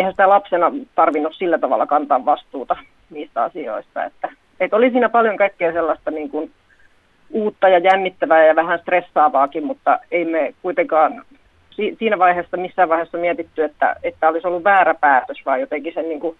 [0.00, 2.76] eihän sitä lapsena tarvinnut sillä tavalla kantaa vastuuta
[3.10, 4.28] niistä asioista, että
[4.60, 6.50] et oli siinä paljon kaikkea sellaista niin kuin
[7.30, 11.24] uutta ja jännittävää ja vähän stressaavaakin, mutta ei me kuitenkaan
[11.70, 16.08] si- siinä vaiheessa missään vaiheessa mietitty, että, että olisi ollut väärä päätös, vaan jotenkin sen
[16.08, 16.36] niin kuin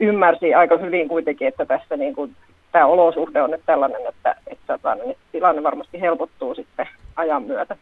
[0.00, 2.36] ymmärsi aika hyvin kuitenkin, että tässä niin kuin,
[2.72, 7.76] tämä olosuhde on nyt tällainen, että, että, että niin tilanne varmasti helpottuu sitten ajan myötä.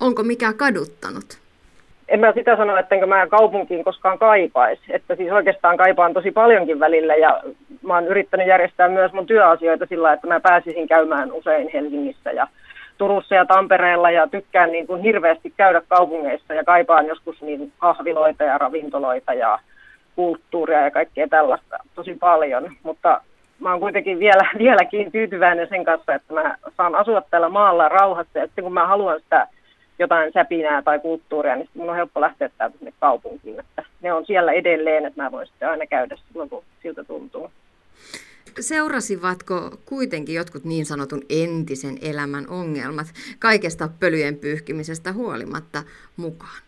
[0.00, 1.41] Onko mikä kaduttanut?
[2.12, 4.82] En mä sitä sano, ettenkö mä kaupunkiin koskaan kaipaisi.
[4.90, 7.42] Että siis oikeastaan kaipaan tosi paljonkin välillä ja
[7.82, 12.46] mä oon yrittänyt järjestää myös mun työasioita sillä, että mä pääsisin käymään usein Helsingissä ja
[12.98, 18.44] Turussa ja Tampereella ja tykkään niin kuin hirveästi käydä kaupungeissa ja kaipaan joskus niin kahviloita
[18.44, 19.58] ja ravintoloita ja
[20.16, 22.70] kulttuuria ja kaikkea tällaista tosi paljon.
[22.82, 23.20] Mutta
[23.60, 28.38] mä oon kuitenkin vielä, vieläkin tyytyväinen sen kanssa, että mä saan asua täällä maalla rauhassa
[28.38, 29.48] ja sitten kun mä haluan sitä
[30.02, 33.60] jotain säpinää tai kulttuuria, niin mun on helppo lähteä täältä sinne kaupunkiin.
[33.60, 37.50] Että ne on siellä edelleen, että mä voin sitten aina käydä silloin, kun siltä tuntuu.
[38.60, 43.06] Seurasivatko kuitenkin jotkut niin sanotun entisen elämän ongelmat
[43.38, 45.82] kaikesta pölyjen pyyhkimisestä huolimatta
[46.16, 46.62] mukaan?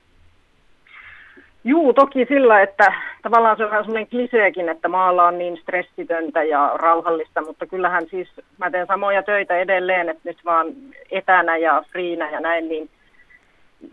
[1.65, 6.43] Juu, toki sillä, että tavallaan se on vähän sellainen kliseekin, että maalla on niin stressitöntä
[6.43, 8.29] ja rauhallista, mutta kyllähän siis
[8.59, 10.67] mä teen samoja töitä edelleen, että nyt vaan
[11.11, 12.91] etänä ja friinä ja näin, niin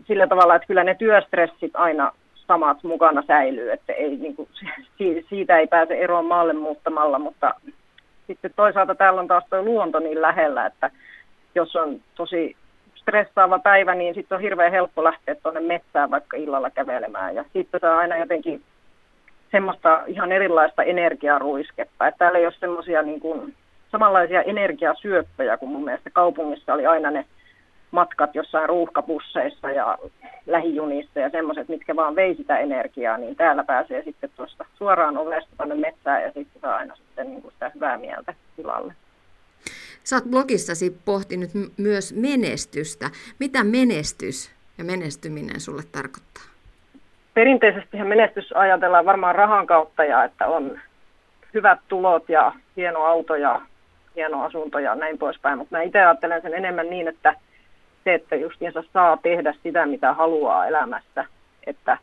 [0.06, 2.12] sillä tavalla, että kyllä ne työstressit aina
[2.46, 4.48] samat mukana säilyy, että ei, niin kuin,
[5.30, 7.54] siitä ei pääse eroon maalle muuttamalla, mutta
[8.26, 10.90] sitten toisaalta täällä on taas tuo luonto niin lähellä, että
[11.54, 12.56] jos on tosi
[12.94, 17.34] stressaava päivä, niin sitten on hirveän helppo lähteä tuonne metsään vaikka illalla kävelemään.
[17.34, 18.62] Ja sitten saa aina jotenkin
[19.50, 22.06] semmoista ihan erilaista energiaruisketta.
[22.06, 23.54] Että täällä ei ole semmoisia niin
[23.92, 27.24] samanlaisia energiasyöppöjä kuin mun mielestä kaupungissa oli aina ne
[27.92, 29.98] matkat jossain ruuhkapusseissa ja
[30.46, 35.50] lähijunissa ja semmoiset, mitkä vaan vei sitä energiaa, niin täällä pääsee sitten tuosta suoraan ovesta
[35.56, 38.94] tuonne metsään ja sitten saa aina sitten niin kuin sitä hyvää mieltä tilalle.
[40.04, 43.10] Sä oot blogissasi pohtinut myös menestystä.
[43.40, 46.42] Mitä menestys ja menestyminen sulle tarkoittaa?
[47.34, 50.80] Perinteisesti menestys ajatellaan varmaan rahan kautta ja että on
[51.54, 53.60] hyvät tulot ja hieno auto ja
[54.16, 55.58] hieno asunto ja näin poispäin.
[55.58, 57.34] Mutta mä itse ajattelen sen enemmän niin, että
[58.04, 61.24] se, että justiinsa saa tehdä sitä, mitä haluaa elämässä.
[61.66, 61.98] Että,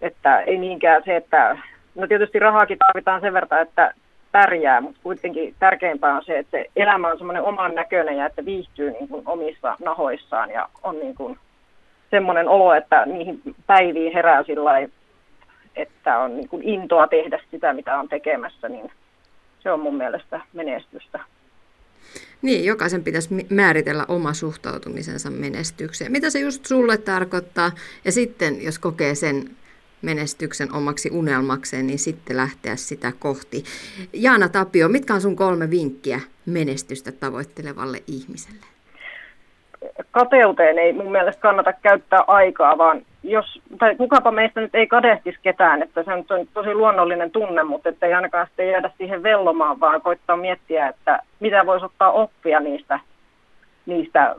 [0.00, 1.58] että ei niinkään se, että
[1.94, 3.94] no tietysti rahaakin tarvitaan sen verran, että
[4.32, 8.44] pärjää, mutta kuitenkin tärkeämpää on se, että se elämä on semmoinen oman näköinen ja että
[8.44, 11.38] viihtyy niin kuin omissa nahoissaan ja on niin kuin
[12.10, 14.72] semmoinen olo, että niihin päiviin herää sillä
[15.76, 18.92] että on niin kuin intoa tehdä sitä, mitä on tekemässä, niin
[19.60, 21.20] se on mun mielestä menestystä.
[22.42, 26.12] Niin, jokaisen pitäisi määritellä oma suhtautumisensa menestykseen.
[26.12, 27.70] Mitä se just sulle tarkoittaa?
[28.04, 29.50] Ja sitten, jos kokee sen
[30.02, 33.64] menestyksen omaksi unelmakseen, niin sitten lähteä sitä kohti.
[34.12, 38.66] Jaana Tapio, mitkä on sun kolme vinkkiä menestystä tavoittelevalle ihmiselle?
[40.10, 45.38] Kateuteen ei mun mielestä kannata käyttää aikaa, vaan jos, tai kukapa meistä nyt ei kadehtisi
[45.42, 49.80] ketään, että se on tosi luonnollinen tunne, mutta että ei ainakaan sitten jäädä siihen vellomaan,
[49.80, 53.00] vaan koittaa miettiä, että mitä voisi ottaa oppia niistä,
[53.86, 54.34] niistä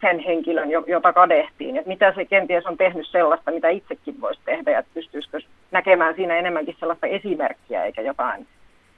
[0.00, 4.70] sen henkilön, jota kadehtiin, että mitä se kenties on tehnyt sellaista, mitä itsekin voisi tehdä,
[4.70, 5.40] ja pystyisikö
[5.70, 8.46] näkemään siinä enemmänkin sellaista esimerkkiä eikä jotain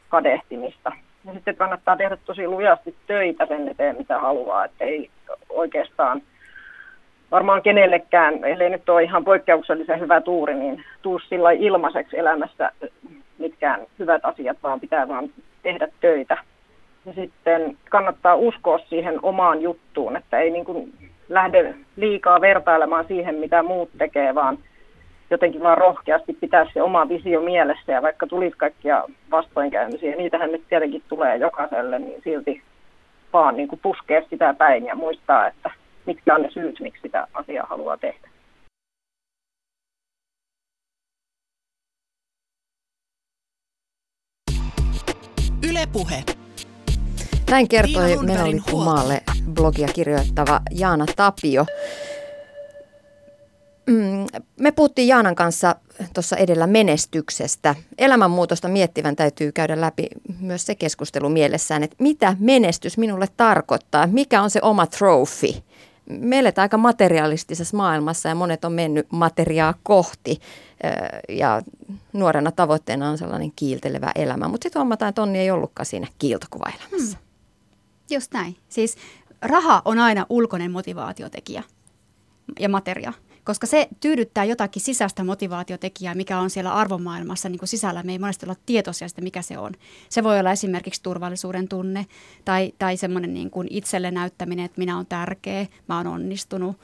[0.09, 0.93] kadehtimista.
[1.25, 5.11] Ja sitten kannattaa tehdä tosi lujasti töitä sen eteen, mitä haluaa, että ei
[5.49, 6.23] oikeastaan
[7.31, 12.70] varmaan kenellekään, ellei nyt ole ihan poikkeuksellisen hyvä tuuri, niin tuu sillä ilmaiseksi elämässä
[13.39, 15.28] mitkään hyvät asiat, vaan pitää vaan
[15.62, 16.39] tehdä töitä.
[17.07, 20.93] Ja sitten kannattaa uskoa siihen omaan juttuun, että ei niin kuin
[21.28, 24.59] lähde liikaa vertailemaan siihen, mitä muut tekee, vaan
[25.31, 30.62] jotenkin vaan rohkeasti pitää se oma visio mielessä ja vaikka tulisi kaikkia vastoinkäymisiä, niitähän nyt
[30.68, 32.62] tietenkin tulee jokaiselle, niin silti
[33.33, 35.70] vaan niin kuin puskea sitä päin ja muistaa, että
[36.11, 38.28] mitkä on ne syyt, miksi sitä asiaa haluaa tehdä.
[45.70, 46.24] Ylepuhe.
[47.50, 49.20] Näin kertoi Menolipumaalle
[49.54, 51.66] blogia kirjoittava Jaana Tapio.
[53.86, 54.26] Mm,
[54.61, 55.74] me puhuttiin Jaanan kanssa
[56.14, 57.74] tuossa edellä menestyksestä.
[57.98, 60.08] Elämänmuutosta miettivän täytyy käydä läpi
[60.40, 65.62] myös se keskustelu mielessään, että mitä menestys minulle tarkoittaa, mikä on se oma trophy.
[66.18, 70.40] Me eletään aika materialistisessa maailmassa ja monet on mennyt materiaa kohti
[71.28, 71.62] ja
[72.12, 77.18] nuorena tavoitteena on sellainen kiiltelevä elämä, mutta sitten huomataan, että onni ei ollutkaan siinä kiiltokuvaelämässä.
[77.18, 77.26] Hmm.
[78.11, 78.56] Just näin.
[78.68, 78.96] Siis
[79.42, 81.62] raha on aina ulkoinen motivaatiotekijä
[82.61, 83.12] ja materia
[83.51, 88.03] koska se tyydyttää jotakin sisäistä motivaatiotekijää, mikä on siellä arvomaailmassa niin kuin sisällä.
[88.03, 89.72] Me ei monesti olla tietoisia sitä, mikä se on.
[90.09, 92.07] Se voi olla esimerkiksi turvallisuuden tunne
[92.44, 96.76] tai, tai semmoinen niin kuin itselle näyttäminen, että minä olen tärkeä, mä olen onnistunut.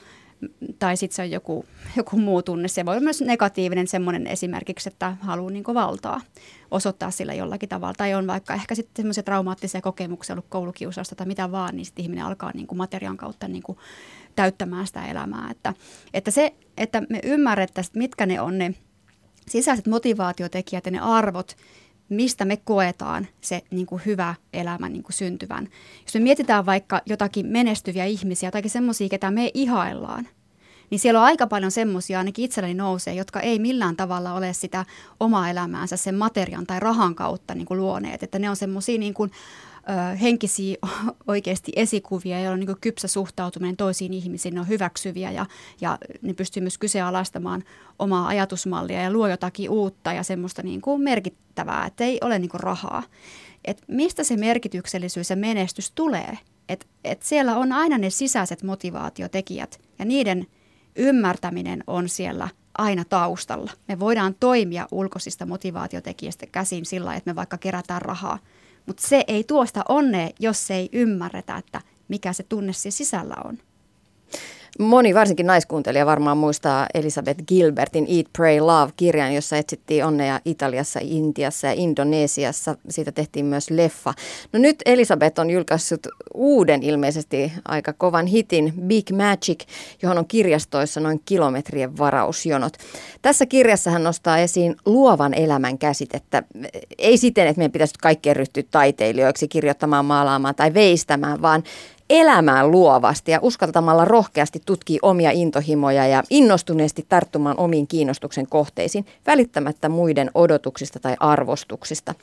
[0.79, 1.65] tai sitten se on joku,
[1.97, 2.69] joku muu tunne.
[2.69, 6.21] Se voi olla myös negatiivinen semmoinen esimerkiksi, että haluaa niin valtaa
[6.71, 7.95] osoittaa sillä jollakin tavalla.
[7.95, 12.03] Tai on vaikka ehkä sitten semmoisia traumaattisia kokemuksia ollut koulukiusausta tai mitä vaan, niin sitten
[12.03, 13.63] ihminen alkaa niin materiaan kautta niin
[14.37, 15.51] täyttämään sitä elämää.
[15.51, 15.75] Että,
[16.15, 18.75] että se, että me ymmärrettäisiin, mitkä ne on ne
[19.49, 21.57] sisäiset motivaatiotekijät ja ne arvot,
[22.09, 25.69] mistä me koetaan se niin kuin hyvä elämä niin kuin syntyvän.
[26.05, 30.29] Jos me mietitään vaikka jotakin menestyviä ihmisiä, tai semmoisia, ketä me ihaillaan,
[30.91, 34.85] niin siellä on aika paljon semmoisia, ainakin itselleni nousee, jotka ei millään tavalla ole sitä
[35.21, 38.23] omaa elämäänsä sen materian tai rahan kautta niin kuin luoneet.
[38.23, 39.31] Että ne on semmoisia niin kuin,
[40.21, 40.77] henkisiä
[41.27, 45.47] oikeasti esikuvia, joilla on niin kypsä suhtautuminen toisiin ihmisiin, ne on hyväksyviä ja,
[45.81, 47.65] ja ne pystyy myös kyseenalaistamaan
[47.99, 52.49] omaa ajatusmallia ja luo jotakin uutta ja semmoista niin kuin merkittävää, että ei ole niin
[52.49, 53.03] kuin rahaa.
[53.65, 56.39] Et mistä se merkityksellisyys ja menestys tulee?
[56.69, 60.47] Et, et siellä on aina ne sisäiset motivaatiotekijät ja niiden
[60.97, 63.71] ymmärtäminen on siellä aina taustalla.
[63.89, 68.39] Me voidaan toimia ulkoisista motivaatiotekijistä käsin sillä, että me vaikka kerätään rahaa–
[68.87, 73.59] mutta se ei tuosta onnea, jos ei ymmärretä, että mikä se tunne siellä sisällä on.
[74.79, 81.67] Moni, varsinkin naiskuuntelija, varmaan muistaa Elisabeth Gilbertin Eat, Pray, Love-kirjan, jossa etsittiin onnea Italiassa, Intiassa
[81.67, 82.77] ja Indonesiassa.
[82.89, 84.15] Siitä tehtiin myös leffa.
[84.53, 86.01] No nyt Elisabeth on julkaissut
[86.35, 89.65] uuden ilmeisesti aika kovan hitin Big Magic,
[90.03, 92.73] johon on kirjastoissa noin kilometrien varausjonot.
[93.23, 96.43] Tässä kirjassa hän nostaa esiin luovan elämän käsitettä.
[96.99, 101.63] Ei siten, että meidän pitäisi kaikkien ryhtyä taiteilijoiksi kirjoittamaan, maalaamaan tai veistämään, vaan
[102.11, 109.89] elämään luovasti ja uskaltamalla rohkeasti tutkii omia intohimoja ja innostuneesti tarttumaan omiin kiinnostuksen kohteisiin, välittämättä
[109.89, 112.15] muiden odotuksista tai arvostuksista.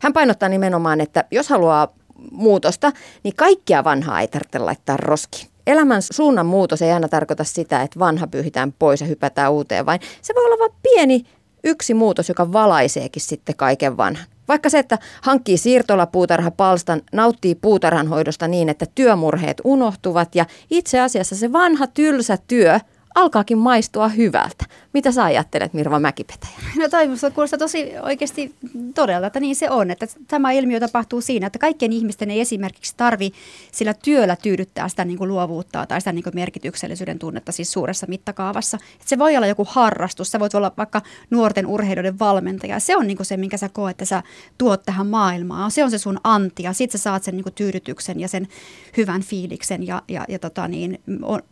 [0.00, 1.88] Hän painottaa nimenomaan, että jos haluaa
[2.32, 5.48] muutosta, niin kaikkia vanhaa ei tarvitse laittaa roskiin.
[5.66, 9.98] Elämän suunnan muutos ei aina tarkoita sitä, että vanha pyyhitään pois ja hypätään uuteen, vaan
[10.22, 11.24] se voi olla vain pieni
[11.64, 14.26] yksi muutos, joka valaiseekin sitten kaiken vanhan.
[14.48, 21.52] Vaikka se, että hankkii siirtolapuutarhapalstan, nauttii puutarhanhoidosta niin, että työmurheet unohtuvat ja itse asiassa se
[21.52, 22.80] vanha tylsä työ–
[23.18, 24.64] alkaakin maistua hyvältä.
[24.92, 26.52] Mitä sä ajattelet, Mirva Mäkipetäjä?
[26.76, 28.54] No toi kuulostaa tosi oikeasti
[28.94, 29.90] todella, että niin se on.
[29.90, 33.32] Että tämä ilmiö tapahtuu siinä, että kaikkien ihmisten ei esimerkiksi tarvi
[33.72, 38.06] sillä työllä tyydyttää sitä niin kuin luovuutta tai sitä niin kuin merkityksellisyyden tunnetta siis suuressa
[38.08, 38.78] mittakaavassa.
[38.94, 42.80] Että se voi olla joku harrastus, sä voit olla vaikka nuorten urheilijoiden valmentaja.
[42.80, 44.22] Se on niin kuin se, minkä sä koet, että sä
[44.58, 45.70] tuot tähän maailmaan.
[45.70, 48.48] Se on se sun anti ja sit sä saat sen niin kuin tyydytyksen ja sen
[48.96, 50.98] hyvän fiiliksen ja, ja, ja tota niin,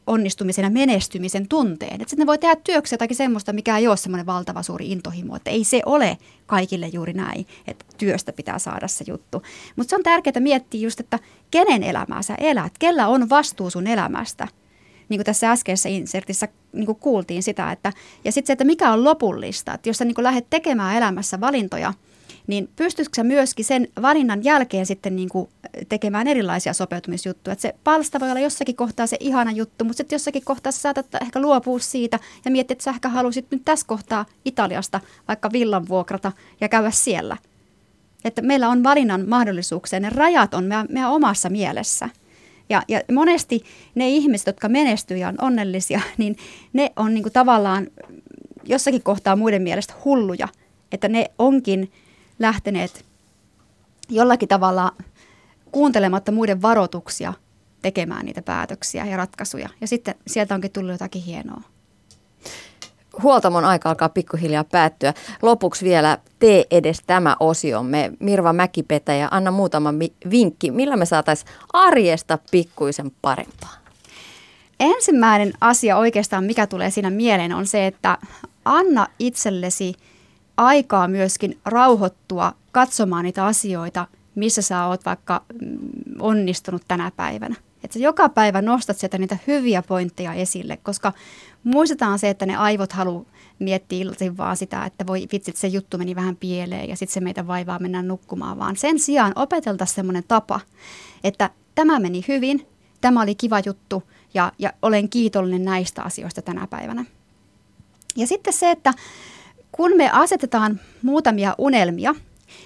[0.07, 1.95] onnistumisen ja menestymisen tunteen.
[1.95, 5.37] Että sitten ne voi tehdä työksi jotakin semmoista, mikä ei ole semmoinen valtava suuri intohimo.
[5.37, 9.43] Että ei se ole kaikille juuri näin, että työstä pitää saada se juttu.
[9.77, 11.19] Mutta se on tärkeää miettiä just, että
[11.51, 14.49] kenen elämää sä elät, kellä on vastuu sun elämästä.
[15.09, 17.93] Niin kuin tässä äskeisessä insertissä niin kuin kuultiin sitä, että,
[18.25, 19.75] ja sitten se, että mikä on lopullista.
[19.75, 21.93] Että jos sä niin lähdet tekemään elämässä valintoja–
[22.47, 25.49] niin pystyisikö myöskin sen valinnan jälkeen sitten niin kuin
[25.89, 27.53] tekemään erilaisia sopeutumisjuttuja?
[27.53, 30.81] Että se palsta voi olla jossakin kohtaa se ihana juttu, mutta sitten jossakin kohtaa sä
[30.81, 35.53] saatat ehkä luopua siitä ja miettiä, että sä ehkä haluaisit nyt tässä kohtaa Italiasta vaikka
[35.53, 37.37] villan vuokrata ja käydä siellä.
[38.25, 42.09] Että meillä on valinnan mahdollisuuksia, ne rajat on meidän, meidän omassa mielessä.
[42.69, 46.37] Ja, ja monesti ne ihmiset, jotka menestyy ja on onnellisia, niin
[46.73, 47.87] ne on niin kuin tavallaan
[48.65, 50.49] jossakin kohtaa muiden mielestä hulluja.
[50.93, 51.93] Että ne onkin
[52.39, 53.05] lähteneet
[54.09, 54.93] jollakin tavalla
[55.73, 57.33] kuuntelematta muiden varoituksia
[57.83, 59.69] tekemään niitä päätöksiä ja ratkaisuja.
[59.81, 61.61] Ja sitten sieltä onkin tullut jotakin hienoa.
[63.23, 65.15] Huoltamon aika alkaa pikkuhiljaa päättyä.
[65.43, 68.13] Lopuksi vielä tee edes tämä osiomme.
[68.21, 69.95] Mirva Mäkipetä ja anna muutama
[70.31, 73.75] vinkki, millä me saataisiin arjesta pikkuisen parempaa.
[74.81, 78.19] Ensimmäinen asia oikeastaan, mikä tulee siinä mieleen, on se, että
[78.65, 79.95] anna itsellesi–
[80.57, 85.79] aikaa myöskin rauhoittua katsomaan niitä asioita, missä sä oot vaikka mm,
[86.19, 87.57] onnistunut tänä päivänä.
[87.85, 91.13] Että sä joka päivä nostat sieltä niitä hyviä pointteja esille, koska
[91.65, 93.25] muistetaan se, että ne aivot haluaa
[93.59, 97.21] miettiä iltaisin vaan sitä, että voi vitsit, se juttu meni vähän pieleen ja sitten se
[97.21, 100.61] meitä vaivaa mennä nukkumaan, vaan sen sijaan opetelta semmoinen tapa,
[101.25, 102.67] että tämä meni hyvin,
[103.01, 104.03] tämä oli kiva juttu
[104.35, 107.05] ja, ja olen kiitollinen näistä asioista tänä päivänä.
[108.17, 108.95] Ja sitten se, että
[109.73, 112.15] kun me asetetaan muutamia unelmia,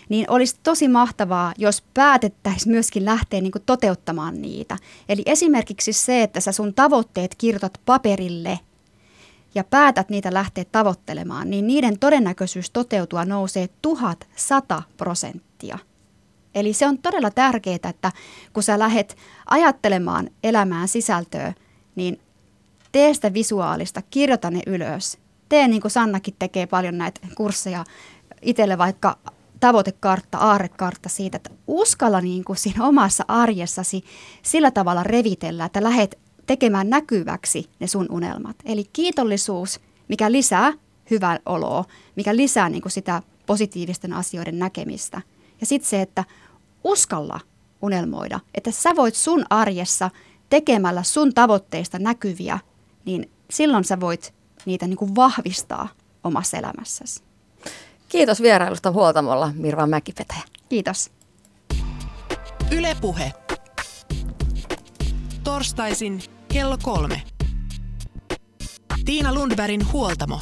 [0.09, 4.77] niin olisi tosi mahtavaa, jos päätettäisiin myöskin lähteä niin toteuttamaan niitä.
[5.09, 8.59] Eli esimerkiksi se, että sä sun tavoitteet kirjoitat paperille
[9.55, 15.79] ja päätät niitä lähteä tavoittelemaan, niin niiden todennäköisyys toteutua nousee 1100 prosenttia.
[16.55, 18.13] Eli se on todella tärkeää, että
[18.53, 21.53] kun sä lähdet ajattelemaan elämään sisältöä,
[21.97, 22.21] niin
[22.93, 25.19] tee sitä visuaalista, kirjoita ne ylös.
[25.51, 27.85] Tee niin kuin Sannakin tekee paljon näitä kursseja
[28.43, 29.19] itselle vaikka
[29.61, 34.05] tavoitekartta, aarekartta siitä, että uskalla niin kuin siinä omassa arjessasi
[34.43, 38.57] sillä tavalla revitellä, että lähet tekemään näkyväksi ne sun unelmat.
[38.65, 40.73] Eli kiitollisuus, mikä lisää
[41.11, 41.85] hyvää oloa,
[42.17, 45.23] mikä lisää niin kuin sitä positiivisten asioiden näkemistä.
[45.61, 46.25] Ja sitten se, että
[46.85, 47.41] uskalla
[47.83, 50.11] unelmoida, että sä voit sun arjessa
[50.51, 52.59] tekemällä sun tavoitteista näkyviä,
[53.05, 55.89] niin silloin sä voit niitä niin kuin vahvistaa
[56.25, 57.23] omassa elämässäsi.
[58.09, 60.43] Kiitos vierailusta huoltamolla Mirva Mäkipetäjä.
[60.69, 61.11] Kiitos.
[62.71, 63.33] Ylepuhe.
[65.45, 67.23] Torstaisin kello kolme.
[69.05, 70.41] Tiina Lundbergin huoltamo.